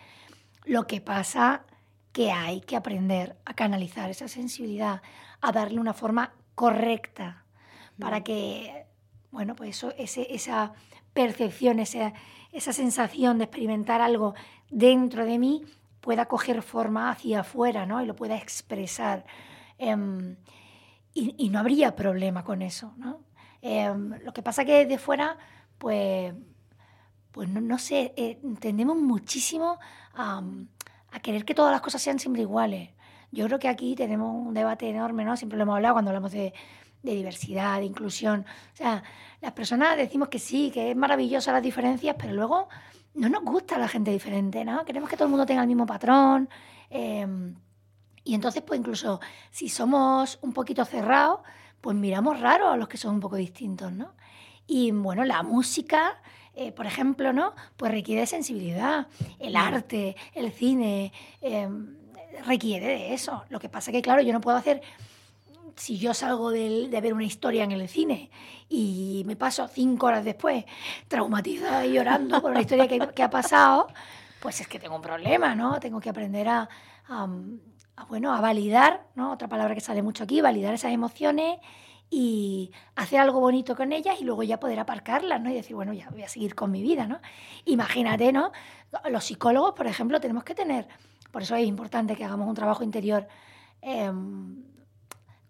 Lo 0.65 0.88
que 0.88 1.01
pasa 1.01 1.65
que 2.12 2.31
hay 2.31 2.62
que 2.62 2.75
aprender 2.75 3.38
a 3.45 3.53
canalizar 3.53 4.10
esa 4.10 4.27
sensibilidad, 4.27 5.01
a 5.41 5.51
darle 5.51 5.79
una 5.79 5.93
forma 5.93 6.34
correcta 6.55 7.45
para 7.99 8.23
que, 8.23 8.85
bueno, 9.36 9.54
pues 9.54 9.69
eso, 9.71 9.93
esa 9.98 10.71
percepción, 11.13 11.80
esa, 11.80 12.13
esa 12.54 12.71
sensación 12.71 13.38
de 13.38 13.43
experimentar 13.43 14.02
algo 14.02 14.34
dentro 14.69 15.26
de 15.26 15.38
mí 15.38 15.62
pueda 16.00 16.28
coger 16.28 16.62
forma 16.62 17.10
hacia 17.10 17.41
afuera 17.41 17.86
¿no? 17.86 18.02
y 18.02 18.06
lo 18.06 18.15
pueda 18.15 18.38
expresar. 18.38 19.26
Em, 19.78 20.38
y, 21.13 21.50
no 21.50 21.60
habría 21.60 21.98
problema 21.98 22.45
con 22.45 22.62
eso. 22.62 22.93
¿no? 22.95 23.19
Em, 23.62 24.13
lo 24.24 24.32
que 24.32 24.41
pasa 24.41 24.63
que 24.63 24.86
desde 24.86 24.98
fuera, 24.98 25.38
pues, 25.78 26.34
pues 27.34 27.50
no, 27.50 27.78
sé, 27.78 28.13
eh, 28.15 28.39
tendemos 28.62 28.95
muchísimo 28.95 29.80
a, 30.13 30.41
querer 31.21 31.43
que 31.43 31.56
todas 31.56 31.74
las 31.74 31.82
cosas 31.82 32.02
sean 32.02 32.19
siempre 32.19 32.43
iguales. 32.43 32.91
Yo 33.34 33.48
creo 33.48 33.60
que 33.60 33.67
aquí 33.67 33.95
tenemos 33.95 34.34
un 34.34 34.54
debate 34.54 34.89
enorme, 34.89 35.26
¿no? 35.26 35.36
Siempre 35.36 35.58
lo 35.58 35.63
hemos 35.63 35.76
hablado 35.76 35.95
cuando 35.95 36.12
hablamos 36.12 36.32
de, 36.32 36.54
de 37.06 37.15
diversidad, 37.15 37.80
de 37.80 37.86
inclusión. 37.86 38.46
O 38.74 38.76
sea, 38.76 39.04
las 39.41 39.54
personas 39.54 39.96
decimos 39.96 40.28
que 40.30 40.39
sí, 40.39 40.72
que 40.72 40.91
es 40.91 40.98
maravillosa 40.98 41.54
las 41.54 41.63
diferencias, 41.63 42.15
pero 42.20 42.34
luego 42.34 42.68
no 43.13 43.30
nos 43.30 43.44
gusta 43.44 43.78
la 43.78 43.88
gente 43.88 44.12
diferente, 44.12 44.65
¿no? 44.65 44.84
Queremos 44.84 45.10
que 45.10 45.15
todo 45.15 45.26
el 45.26 45.32
mundo 45.32 45.46
tenga 45.46 45.62
el 45.62 45.68
mismo 45.68 45.86
patrón. 45.86 46.50
Em, 46.89 47.56
y 48.24 48.34
entonces, 48.34 48.63
pues 48.63 48.80
incluso 48.80 49.22
si 49.52 49.70
somos 49.70 50.39
un 50.41 50.52
poquito 50.52 50.84
cerrados, 50.84 51.41
pues 51.80 51.96
miramos 51.96 52.39
raro 52.39 52.70
a 52.70 52.78
los 52.78 52.88
que 52.88 52.98
son 52.98 53.15
un 53.15 53.20
poco 53.20 53.36
distintos, 53.36 53.91
¿no? 53.91 54.15
Y 54.68 54.91
bueno, 54.91 55.24
la 55.24 55.44
música, 55.44 56.20
eh, 56.56 56.72
por 56.72 56.88
ejemplo, 56.88 57.32
¿no? 57.32 57.54
Pues 57.78 57.91
requiere 57.91 58.26
sensibilidad. 58.26 59.08
El 59.38 59.56
arte, 59.56 60.15
el 60.34 60.52
cine, 60.52 61.13
em, 61.41 61.98
requiere 62.46 62.88
de 62.88 63.13
eso. 63.13 63.44
Lo 63.50 63.60
que 63.60 63.70
pasa 63.70 63.91
que, 63.91 64.02
claro, 64.02 64.22
yo 64.22 64.34
no 64.34 64.41
puedo 64.41 64.58
hacer 64.58 64.82
si 65.76 65.98
yo 65.98 66.14
salgo 66.14 66.52
de, 66.52 66.88
ver 67.02 67.14
una 67.14 67.24
historia 67.24 67.64
en 67.64 67.72
el 67.72 67.88
cine 67.88 68.30
y 68.70 69.24
me 69.26 69.36
paso 69.36 69.68
cinco 69.68 70.08
horas 70.08 70.24
después 70.24 70.66
traumatizada 71.08 71.86
y 71.86 71.94
llorando 71.94 72.42
por 72.42 72.54
la 72.54 72.62
historia 72.62 72.88
que, 72.88 73.24
ha 73.24 73.30
pasado, 73.30 73.88
pues 74.40 74.62
es 74.62 74.68
que 74.68 74.80
tengo 74.80 74.96
un 74.96 75.02
problema, 75.02 75.56
¿no? 75.56 75.80
Tengo 75.80 76.00
que 76.00 76.10
aprender 76.10 76.48
a, 76.48 76.70
bueno, 78.08 78.34
a 78.34 78.42
validar, 78.42 79.06
¿no? 79.16 79.32
Otra 79.32 79.48
palabra 79.48 79.76
que 79.76 79.82
sale 79.82 80.02
mucho 80.02 80.24
aquí, 80.24 80.42
validar 80.42 80.74
esas 80.74 80.92
emociones 80.92 81.60
y 82.10 82.72
hacer 82.96 83.20
algo 83.20 83.40
bonito 83.40 83.76
con 83.76 83.92
ellas 83.92 84.16
y 84.22 84.24
luego 84.24 84.44
ya 84.44 84.60
poder 84.60 84.80
aparcarlas, 84.80 85.42
¿no? 85.42 85.50
Y 85.50 85.54
decir, 85.54 85.76
bueno, 85.76 85.92
ya 85.94 86.10
voy 86.10 86.24
a 86.24 86.30
seguir 86.30 86.56
con 86.56 86.72
mi 86.72 86.82
vida, 86.82 87.08
¿no? 87.08 87.20
Imagínate, 87.66 88.32
¿no? 88.32 88.52
Los 89.10 89.26
psicólogos, 89.26 89.74
por 89.74 89.88
ejemplo, 89.88 90.20
tenemos 90.22 90.44
que 90.44 90.56
tener, 90.56 90.88
por 91.32 91.42
eso 91.42 91.56
es 91.56 91.66
importante 91.66 92.16
que 92.16 92.24
hagamos 92.24 92.48
un 92.48 92.56
trabajo 92.56 92.84
interior 92.84 93.28
em, 93.82 94.75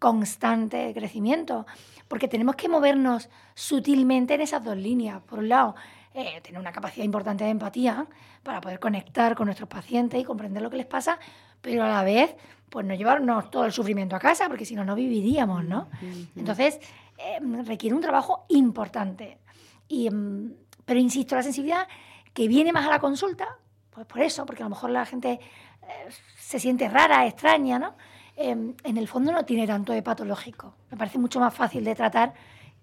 constante 0.06 0.78
de 0.78 0.94
crecimiento, 0.94 1.66
porque 2.08 2.28
tenemos 2.28 2.56
que 2.56 2.70
movernos 2.70 3.28
sutilmente 3.56 4.36
en 4.36 4.42
esas 4.42 4.64
dos 4.64 4.78
líneas. 4.78 5.20
Por 5.24 5.40
un 5.40 5.50
lado, 5.50 5.74
eh, 6.14 6.40
tener 6.44 6.62
una 6.62 6.72
capacidad 6.72 7.04
importante 7.04 7.44
de 7.44 7.50
empatía 7.50 8.06
para 8.44 8.62
poder 8.62 8.80
conectar 8.80 9.34
con 9.34 9.48
nuestros 9.48 9.68
pacientes 9.68 10.22
y 10.22 10.24
comprender 10.24 10.62
lo 10.62 10.70
que 10.70 10.78
les 10.78 10.86
pasa, 10.86 11.18
pero 11.60 11.84
a 11.84 11.90
la 11.90 12.04
vez, 12.04 12.36
pues 12.70 12.86
no 12.86 12.94
llevarnos 12.94 13.50
todo 13.50 13.66
el 13.66 13.72
sufrimiento 13.72 14.16
a 14.16 14.20
casa, 14.20 14.48
porque 14.48 14.64
si 14.64 14.76
no, 14.76 14.86
no 14.86 14.94
viviríamos, 14.94 15.66
¿no? 15.66 15.90
Entonces, 16.36 16.80
eh, 17.18 17.40
requiere 17.64 17.96
un 17.96 18.02
trabajo 18.02 18.46
importante. 18.50 19.40
Y, 19.88 20.12
mm, 20.12 20.54
pero 20.86 21.00
insisto, 21.00 21.36
la 21.36 21.42
sensibilidad 21.42 21.88
que 22.32 22.48
viene 22.48 22.72
más 22.72 22.86
a 22.86 22.92
la 22.92 23.00
consulta, 23.00 23.58
pues 23.90 24.06
por 24.06 24.22
eso, 24.22 24.46
porque 24.46 24.62
a 24.62 24.68
lo 24.68 24.70
mejor 24.70 24.92
la 24.92 25.08
gente 25.08 25.40
eh, 25.82 26.10
se 26.38 26.60
siente 26.60 26.90
rara, 26.90 27.26
extraña, 27.26 27.80
¿no? 27.80 27.96
Em, 28.36 28.74
en 28.84 28.98
el 28.98 29.08
fondo 29.08 29.32
no 29.32 29.46
tiene 29.46 29.66
tanto 29.66 29.94
de 29.94 30.02
patológico. 30.02 30.76
Me 30.92 30.98
parece 30.98 31.18
mucho 31.18 31.40
más 31.40 31.54
fácil 31.54 31.84
de 31.84 31.96
tratar 31.96 32.34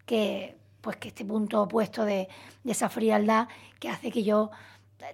que 0.06 0.56
pues 0.80 0.96
que 0.96 1.08
este 1.08 1.24
punto 1.24 1.62
opuesto 1.62 2.04
de, 2.04 2.28
esa 2.64 2.88
frialdad 2.88 3.48
que 3.78 3.88
hace 3.88 4.10
que 4.10 4.24
yo 4.24 4.50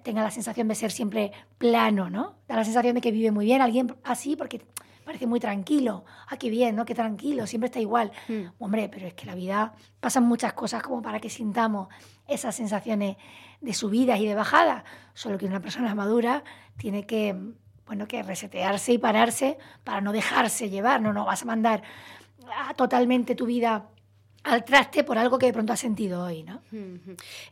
tenga 0.03 0.23
la 0.23 0.31
sensación 0.31 0.67
de 0.67 0.75
ser 0.75 0.91
siempre 0.91 1.31
plano, 1.57 2.09
¿no? 2.09 2.35
Da 2.47 2.55
la 2.55 2.63
sensación 2.63 2.95
de 2.95 3.01
que 3.01 3.11
vive 3.11 3.31
muy 3.31 3.45
bien 3.45 3.61
alguien 3.61 3.95
así 4.03 4.35
porque 4.35 4.61
parece 5.05 5.27
muy 5.27 5.39
tranquilo. 5.39 6.05
Ah, 6.27 6.37
qué 6.37 6.49
bien, 6.49 6.75
¿no? 6.75 6.85
Qué 6.85 6.93
tranquilo, 6.95 7.47
siempre 7.47 7.67
está 7.67 7.79
igual. 7.79 8.11
Hmm. 8.27 8.45
Hombre, 8.59 8.89
pero 8.89 9.07
es 9.07 9.13
que 9.13 9.25
la 9.25 9.35
vida 9.35 9.73
pasan 9.99 10.23
muchas 10.23 10.53
cosas 10.53 10.83
como 10.83 11.01
para 11.01 11.19
que 11.19 11.29
sintamos 11.29 11.87
esas 12.27 12.55
sensaciones 12.55 13.17
de 13.61 13.73
subidas 13.73 14.19
y 14.19 14.27
de 14.27 14.35
bajadas. 14.35 14.83
Solo 15.13 15.37
que 15.37 15.45
una 15.45 15.61
persona 15.61 15.93
madura 15.95 16.43
tiene 16.77 17.05
que, 17.05 17.35
bueno, 17.89 18.07
que 18.07 18.21
resetearse 18.21 18.93
y 18.93 18.97
pararse 18.99 19.57
para 19.83 19.99
no 19.99 20.11
dejarse 20.11 20.69
llevar. 20.69 21.01
No, 21.01 21.11
no 21.11 21.25
vas 21.25 21.41
a 21.41 21.45
mandar 21.45 21.81
totalmente 22.75 23.33
tu 23.33 23.47
vida 23.47 23.89
al 24.43 24.63
traste 24.63 25.03
por 25.03 25.17
algo 25.17 25.39
que 25.39 25.47
de 25.47 25.53
pronto 25.53 25.73
has 25.73 25.79
sentido 25.79 26.23
hoy, 26.23 26.43
¿no? 26.43 26.61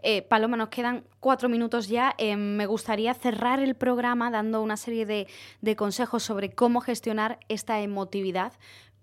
Eh, 0.03 0.21
Paloma, 0.21 0.55
nos 0.55 0.69
quedan 0.69 1.05
cuatro 1.19 1.49
minutos 1.49 1.87
ya. 1.87 2.13
Eh, 2.19 2.35
me 2.35 2.67
gustaría 2.67 3.15
cerrar 3.15 3.59
el 3.59 3.73
programa 3.73 4.29
dando 4.29 4.61
una 4.61 4.77
serie 4.77 5.07
de, 5.07 5.75
consejos 5.75 6.21
sobre 6.21 6.51
cómo 6.51 6.81
gestionar 6.81 7.39
esta 7.49 7.81
emotividad. 7.81 8.53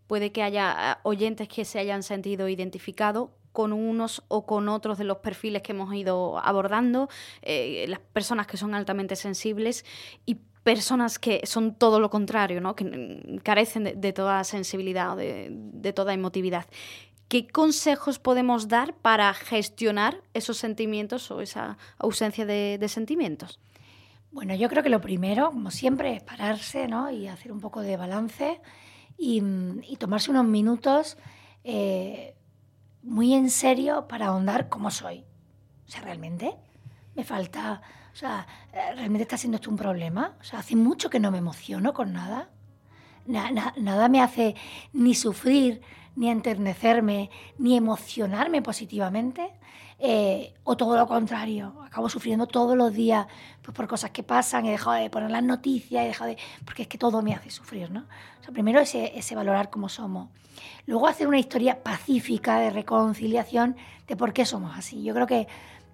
Puede 0.06 0.30
que 0.30 0.44
haya 0.44 0.92
eh, 0.92 1.00
oyentes 1.02 1.48
que 1.48 1.64
se 1.64 1.80
hayan 1.80 2.04
sentido 2.04 2.48
identificados 2.48 3.30
con 3.50 3.72
unos 3.72 4.22
o 4.28 4.46
con 4.46 4.68
otros 4.68 4.98
de 4.98 5.04
los 5.04 5.16
perfiles 5.16 5.62
que 5.62 5.72
hemos 5.72 5.92
ido 5.94 6.38
abordando, 6.38 7.08
las 7.44 8.00
personas 8.00 8.48
que 8.48 8.56
son 8.56 8.74
altamente 8.74 9.14
sensibles 9.14 9.84
y 10.26 10.38
personas 10.64 11.18
que 11.20 11.42
son 11.44 11.74
todo 11.74 12.00
lo 12.00 12.10
contrario, 12.10 12.60
¿no? 12.60 12.74
que 12.74 13.40
carecen 13.44 14.00
de, 14.00 14.12
toda 14.12 14.42
sensibilidad 14.42 15.12
o 15.12 15.16
de 15.16 15.92
toda 15.94 16.12
emotividad. 16.12 16.66
¿Qué 17.28 17.48
consejos 17.48 18.18
podemos 18.18 18.68
dar 18.68 18.94
para 18.94 19.32
gestionar 19.32 20.22
esos 20.34 20.58
sentimientos 20.58 21.30
o 21.30 21.40
esa 21.40 21.78
ausencia 21.98 22.44
de, 22.44 22.84
sentimientos? 22.88 23.58
Bueno, 24.30 24.54
yo 24.54 24.68
creo 24.68 24.82
que 24.82 24.88
lo 24.88 25.00
primero, 25.00 25.50
como 25.50 25.70
siempre, 25.70 26.14
es 26.14 26.22
pararse 26.22 26.86
¿no? 26.86 27.10
y 27.10 27.28
hacer 27.28 27.50
un 27.50 27.60
poco 27.60 27.80
de 27.80 27.96
balance 27.96 28.60
y, 29.16 29.42
tomarse 29.98 30.30
unos 30.30 30.44
minutos 30.44 31.16
eh, 31.62 32.36
muy 33.02 33.32
en 33.32 33.48
serio 33.50 34.06
para 34.06 34.26
ahondar 34.26 34.68
cómo 34.68 34.90
soy. 34.90 35.24
O 35.86 35.90
sea, 35.90 36.02
realmente 36.02 36.54
me 37.14 37.24
falta, 37.24 37.80
o 38.14 38.16
sea, 38.16 38.46
eh, 38.72 38.94
realmente 38.94 39.24
está 39.24 39.36
siendo 39.36 39.56
esto 39.56 39.70
un 39.70 39.76
problema. 39.76 40.36
O 40.40 40.44
sea, 40.44 40.60
hace 40.60 40.76
mucho 40.76 41.10
que 41.10 41.18
no 41.18 41.32
me 41.32 41.38
emociono 41.38 41.92
con 41.92 42.12
nada. 42.12 42.48
nada 43.26 44.08
me 44.08 44.22
hace 44.22 44.54
ni 44.92 45.14
sufrir, 45.14 45.82
ni 46.14 46.30
enternecerme, 46.30 47.30
ni 47.58 47.76
emocionarme 47.76 48.62
positivamente, 48.62 49.50
eh, 49.98 50.54
o 50.64 50.76
todo 50.76 50.96
lo 50.96 51.06
contrario, 51.06 51.74
acabo 51.84 52.08
sufriendo 52.08 52.46
todos 52.46 52.76
los 52.76 52.92
días 52.92 53.26
pues, 53.62 53.74
por 53.74 53.88
cosas 53.88 54.10
que 54.10 54.22
pasan, 54.22 54.66
he 54.66 54.72
dejado 54.72 54.96
de 54.96 55.08
poner 55.08 55.30
las 55.30 55.42
noticias, 55.42 56.04
he 56.04 56.08
dejado 56.08 56.30
de... 56.30 56.38
porque 56.64 56.82
es 56.82 56.88
que 56.88 56.98
todo 56.98 57.22
me 57.22 57.34
hace 57.34 57.50
sufrir, 57.50 57.90
¿no? 57.90 58.00
O 58.40 58.44
sea, 58.44 58.52
primero 58.52 58.80
ese, 58.80 59.16
ese 59.18 59.34
valorar 59.34 59.70
cómo 59.70 59.88
somos. 59.88 60.28
Luego 60.86 61.08
hacer 61.08 61.26
una 61.26 61.38
historia 61.38 61.82
pacífica 61.82 62.58
de 62.58 62.70
reconciliación 62.70 63.76
de 64.06 64.16
por 64.16 64.32
qué 64.32 64.44
somos 64.44 64.76
así. 64.76 65.02
Yo 65.02 65.14
creo 65.14 65.26
que, 65.26 65.48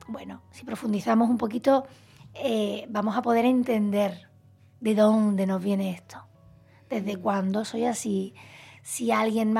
bueno, 0.09 0.43
si 0.51 0.65
profundizamos 0.65 1.31
un 1.31 1.39
poquito, 1.39 1.87
eh, 2.35 2.87
vamos 2.89 3.17
a 3.17 3.23
poder 3.23 3.45
entender 3.45 4.29
de 4.81 4.95
dónde 4.95 5.47
nos 5.47 5.63
viene 5.63 5.91
esto, 5.91 6.25
desde 6.89 7.17
cuándo 7.17 7.65
soy 7.65 7.85
así, 7.85 8.35
si 8.83 9.11
alguien, 9.11 9.55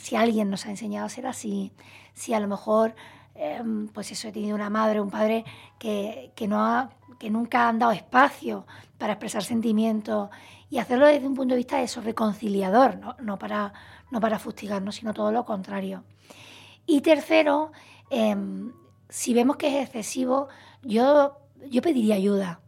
si 0.00 0.16
alguien 0.16 0.50
nos 0.50 0.66
ha 0.66 0.70
enseñado 0.70 1.06
a 1.06 1.10
ser 1.10 1.26
así, 1.26 1.72
si 2.12 2.34
a 2.34 2.40
lo 2.40 2.48
mejor, 2.48 2.94
em, 3.34 3.88
pues 3.88 4.12
eso, 4.12 4.28
he 4.28 4.32
tenido 4.32 4.54
una 4.54 4.70
madre, 4.70 5.00
un 5.00 5.10
padre 5.10 5.44
que, 5.78 6.32
no 6.48 6.64
ha, 6.64 6.90
que 7.18 7.30
nunca 7.30 7.68
han 7.68 7.78
dado 7.78 7.92
espacio 7.92 8.66
para 8.98 9.14
expresar 9.14 9.42
sentimientos 9.42 10.30
y 10.68 10.78
hacerlo 10.78 11.06
desde 11.06 11.26
un 11.26 11.34
punto 11.34 11.54
de 11.54 11.58
vista 11.58 11.78
de 11.78 11.84
eso, 11.84 12.00
reconciliador, 12.00 12.98
no, 13.20 13.38
para, 13.38 13.72
no 14.10 14.20
para 14.20 14.38
fustigarnos, 14.38 14.96
sino 14.96 15.14
todo 15.14 15.32
lo 15.32 15.44
contrario. 15.44 16.04
Y 16.86 17.00
tercero, 17.00 17.72
em, 18.10 18.72
si 19.08 19.34
vemos 19.34 19.56
que 19.56 19.68
es 19.68 19.84
excesivo, 19.84 20.48
yo, 20.82 21.38
yo 21.70 21.82
pediría 21.82 22.14
ayuda 22.14 22.60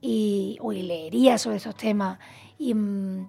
y, 0.00 0.58
leería 0.62 1.38
sobre 1.38 1.56
esos 1.56 1.74
temas 1.74 2.18
y, 2.58 2.74
mm, 2.74 3.28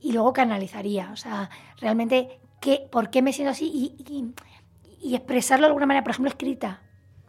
y 0.00 0.12
luego 0.12 0.32
canalizaría. 0.32 1.10
O 1.12 1.16
sea, 1.16 1.50
realmente, 1.78 2.40
¿qué, 2.60 2.86
¿por 2.90 3.10
qué 3.10 3.22
me 3.22 3.32
siento 3.32 3.52
así? 3.52 3.94
Y, 4.08 5.14
expresarlo 5.14 5.64
de 5.64 5.68
alguna 5.68 5.86
manera, 5.86 6.04
por 6.04 6.10
ejemplo, 6.10 6.30
escrita, 6.30 6.82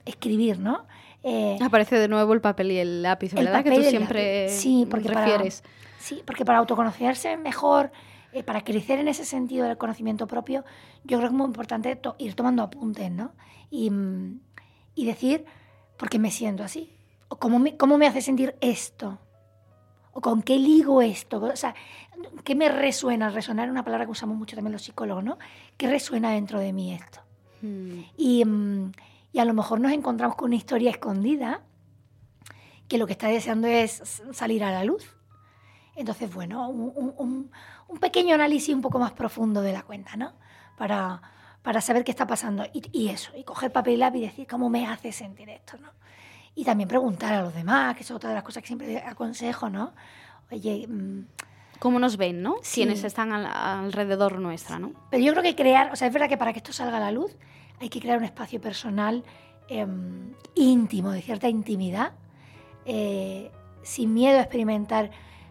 escribir, 0.06 0.60
¿no? 0.60 0.86
Eh, 1.24 1.58
Aparece 1.62 1.98
de 1.98 2.08
nuevo 2.08 2.34
el 2.34 2.42
papel 2.42 2.72
y 2.72 2.78
el 2.78 3.02
lápiz, 3.02 3.34
¿verdad? 3.34 3.64
que 3.64 3.72
tú 3.72 3.82
siempre 3.84 4.50
sí, 4.50 4.88
porque 4.90 5.08
refieres. 5.08 5.64
sí, 6.00 6.22
porque 6.26 6.44
para 6.44 6.58
autoconocerse 6.58 7.38
mejor, 7.38 7.92
eh, 8.34 8.44
para 8.44 8.64
crecer 8.64 9.00
en 9.00 9.08
ese 9.08 9.24
sentido 9.24 9.68
del 9.68 9.78
conocimiento 9.78 10.28
propio, 10.28 10.66
yo 11.04 11.18
creo 11.18 11.22
que 11.22 11.26
es 11.28 11.32
muy 11.32 11.46
importante 11.46 12.02
ir 12.18 12.34
tomando 12.34 12.64
apuntes, 12.64 13.10
¿no? 13.12 13.34
Y, 13.70 13.92
y 14.96 15.06
decir, 15.06 15.46
¿por 16.02 16.10
qué 16.10 16.18
me 16.18 16.32
siento 16.32 16.64
así? 16.64 16.92
¿O 17.28 17.36
cómo 17.36 17.60
me, 17.60 17.78
cómo 17.78 18.00
me 18.00 18.08
hace 18.08 18.24
sentir 18.24 18.56
esto? 18.60 19.20
¿O 20.14 20.20
con 20.20 20.42
qué 20.42 20.58
ligo 20.58 21.00
esto? 21.04 21.40
O 21.40 21.56
sea, 21.56 21.76
¿qué 22.44 22.56
me 22.56 22.70
resuena? 22.70 23.30
Resonar 23.30 23.68
es 23.68 23.72
una 23.72 23.84
palabra 23.84 24.06
que 24.06 24.12
usamos 24.12 24.36
mucho 24.36 24.56
también 24.56 24.72
los 24.72 24.82
psicólogos, 24.82 25.24
¿no? 25.24 25.38
¿Qué 25.78 25.88
resuena 25.88 26.32
dentro 26.32 26.60
de 26.60 26.74
mí 26.74 26.92
esto? 26.92 27.20
Hmm. 27.62 28.00
Mm, 28.18 28.92
y, 29.32 29.40
a 29.40 29.46
lo 29.46 29.54
mejor 29.54 29.80
nos 29.80 29.92
encontramos 29.92 30.36
con 30.36 30.48
una 30.48 30.56
historia 30.56 30.90
escondida 30.90 31.62
que 32.88 32.98
lo 32.98 33.06
que 33.06 33.14
está 33.14 33.28
deseando 33.28 33.68
es 33.68 34.24
salir 34.32 34.64
a 34.64 34.72
la 34.72 34.84
luz. 34.84 35.06
Entonces, 35.96 36.34
bueno, 36.34 36.68
un, 36.68 37.52
pequeño 38.00 38.34
análisis 38.34 38.74
un 38.74 38.82
poco 38.82 38.98
más 38.98 39.12
profundo 39.12 39.62
de 39.62 39.74
la 39.74 39.84
cuenta, 39.84 40.16
¿no? 40.16 40.34
Para, 40.80 41.22
para 41.62 41.82
saber 41.82 42.04
qué 42.04 42.12
está 42.12 42.28
pasando. 42.28 42.66
Y, 42.74 42.84
y, 42.92 43.10
eso, 43.10 43.32
y 43.36 43.44
coger 43.44 43.72
papel 43.72 43.94
y 43.96 43.98
lápiz 43.98 44.20
y 44.20 44.22
decir 44.24 44.48
cómo 44.48 44.70
me 44.70 44.88
hace 44.88 45.12
sentir 45.12 45.50
esto, 45.50 45.78
¿no? 45.78 45.90
Y 46.56 46.66
también 46.66 46.90
preguntar 46.90 47.34
a 47.34 47.42
los 47.42 47.54
demás, 47.54 47.96
que 47.96 48.04
es 48.04 48.12
otra 48.12 48.30
de 48.30 48.36
las 48.36 48.44
cosas 48.44 48.62
que 48.62 48.68
siempre 48.68 48.98
aconsejo, 48.98 49.70
¿no? 49.70 49.94
Oye... 50.52 50.88
Mm, 50.88 51.26
¿Cómo 51.80 51.98
nos 51.98 52.18
ven, 52.18 52.44
no? 52.44 52.58
Quienes 52.74 53.04
están 53.04 53.32
alrededor 53.32 54.38
nuestra, 54.40 54.78
¿no? 54.78 54.92
Pero 55.10 55.24
yo 55.24 55.32
creo 55.32 55.42
que 55.42 55.56
crear, 55.56 55.92
o 55.92 55.96
sea, 55.96 56.08
es 56.08 56.14
verdad 56.14 56.30
que 56.30 56.38
para 56.38 56.54
que 56.54 56.60
esto 56.60 56.72
salga 56.72 56.98
a 56.98 57.00
la 57.00 57.12
luz 57.12 57.36
hay 57.80 57.90
que 57.90 58.00
crear 58.00 58.20
un 58.20 58.24
espacio 58.24 58.62
personal 58.62 59.24
em, 59.68 60.36
íntimo, 60.54 61.10
de 61.10 61.24
cierta 61.24 61.50
intimidad, 61.50 62.12
eh, 62.86 63.52
sin 63.82 64.14
miedo 64.14 64.38
a 64.38 64.42
experimentar 64.42 65.10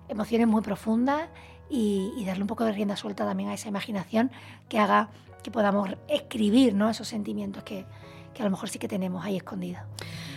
emociones 0.09 0.47
muy 0.47 0.63
profundas 0.63 1.29
y, 1.69 2.25
darle 2.25 2.43
un 2.43 2.49
poco 2.49 2.65
de 2.65 2.73
rienda 2.73 2.97
suelta 2.97 3.25
también 3.25 3.49
a 3.49 3.55
esa 3.55 3.69
imaginación 3.69 4.31
que 4.69 4.79
haga 4.79 5.09
que 5.41 5.51
podamos 5.51 5.91
escribir 6.09 6.75
¿no? 6.75 6.89
esos 6.89 7.09
sentimientos 7.09 7.63
que, 7.63 7.87
que 8.35 8.43
a 8.43 8.45
lo 8.45 8.51
mejor 8.51 8.69
sí 8.69 8.79
que 8.79 8.89
tenemos 8.89 9.25
ahí 9.25 9.37
escondidos. 9.37 9.83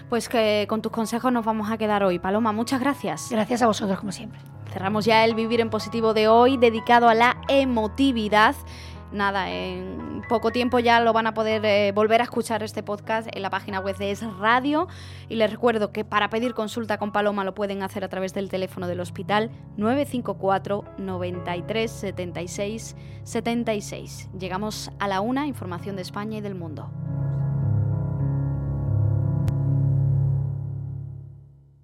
Pues 0.10 0.30
que 0.30 0.66
con 0.70 0.82
tus 0.82 0.92
consejos 0.92 1.32
nos 1.32 1.46
vamos 1.46 1.72
a 1.72 1.78
quedar 1.78 2.04
hoy. 2.04 2.20
Paloma, 2.20 2.52
muchas 2.52 2.80
gracias. 2.80 3.28
Gracias 3.32 3.62
a 3.62 3.68
vosotros, 3.68 4.00
como 4.00 4.12
siempre. 4.12 4.40
Cerramos 4.72 5.06
ya 5.06 5.24
el 5.24 5.36
Vivir 5.36 5.62
en 5.62 5.70
Positivo 5.70 6.14
de 6.14 6.28
hoy, 6.28 6.58
dedicado 6.58 7.08
a 7.08 7.14
la 7.14 7.38
emotividad. 7.48 8.56
Nada, 9.14 9.50
en 9.52 10.22
poco 10.28 10.52
tiempo 10.52 10.80
ya 10.80 11.00
lo 11.00 11.14
van 11.14 11.28
a 11.28 11.34
poder 11.34 11.64
eh, 11.66 11.92
volver 11.94 12.22
a 12.22 12.24
escuchar 12.26 12.64
este 12.64 12.84
podcast 12.84 13.30
en 13.32 13.42
la 13.42 13.50
página 13.50 13.80
web 13.80 13.98
de 13.98 14.12
Es 14.12 14.24
Radio. 14.38 14.88
Y 15.30 15.36
les 15.36 15.52
recuerdo 15.52 15.92
que 15.92 16.04
para 16.04 16.30
pedir 16.30 16.54
consulta 16.54 16.98
con 16.98 17.12
Paloma 17.12 17.44
lo 17.44 17.54
pueden 17.54 17.84
hacer 17.84 18.04
a 18.04 18.10
través 18.10 18.34
del 18.34 18.50
teléfono 18.50 18.88
del 18.88 19.00
hospital 19.00 19.52
954 19.78 20.84
93 20.98 21.92
76 21.92 22.96
76. 23.24 24.30
Llegamos 24.38 24.92
a 25.00 25.08
la 25.08 25.22
una, 25.22 25.48
información 25.48 25.96
de 25.96 26.02
España 26.02 26.38
y 26.38 26.42
del 26.42 26.56
mundo. 26.56 26.90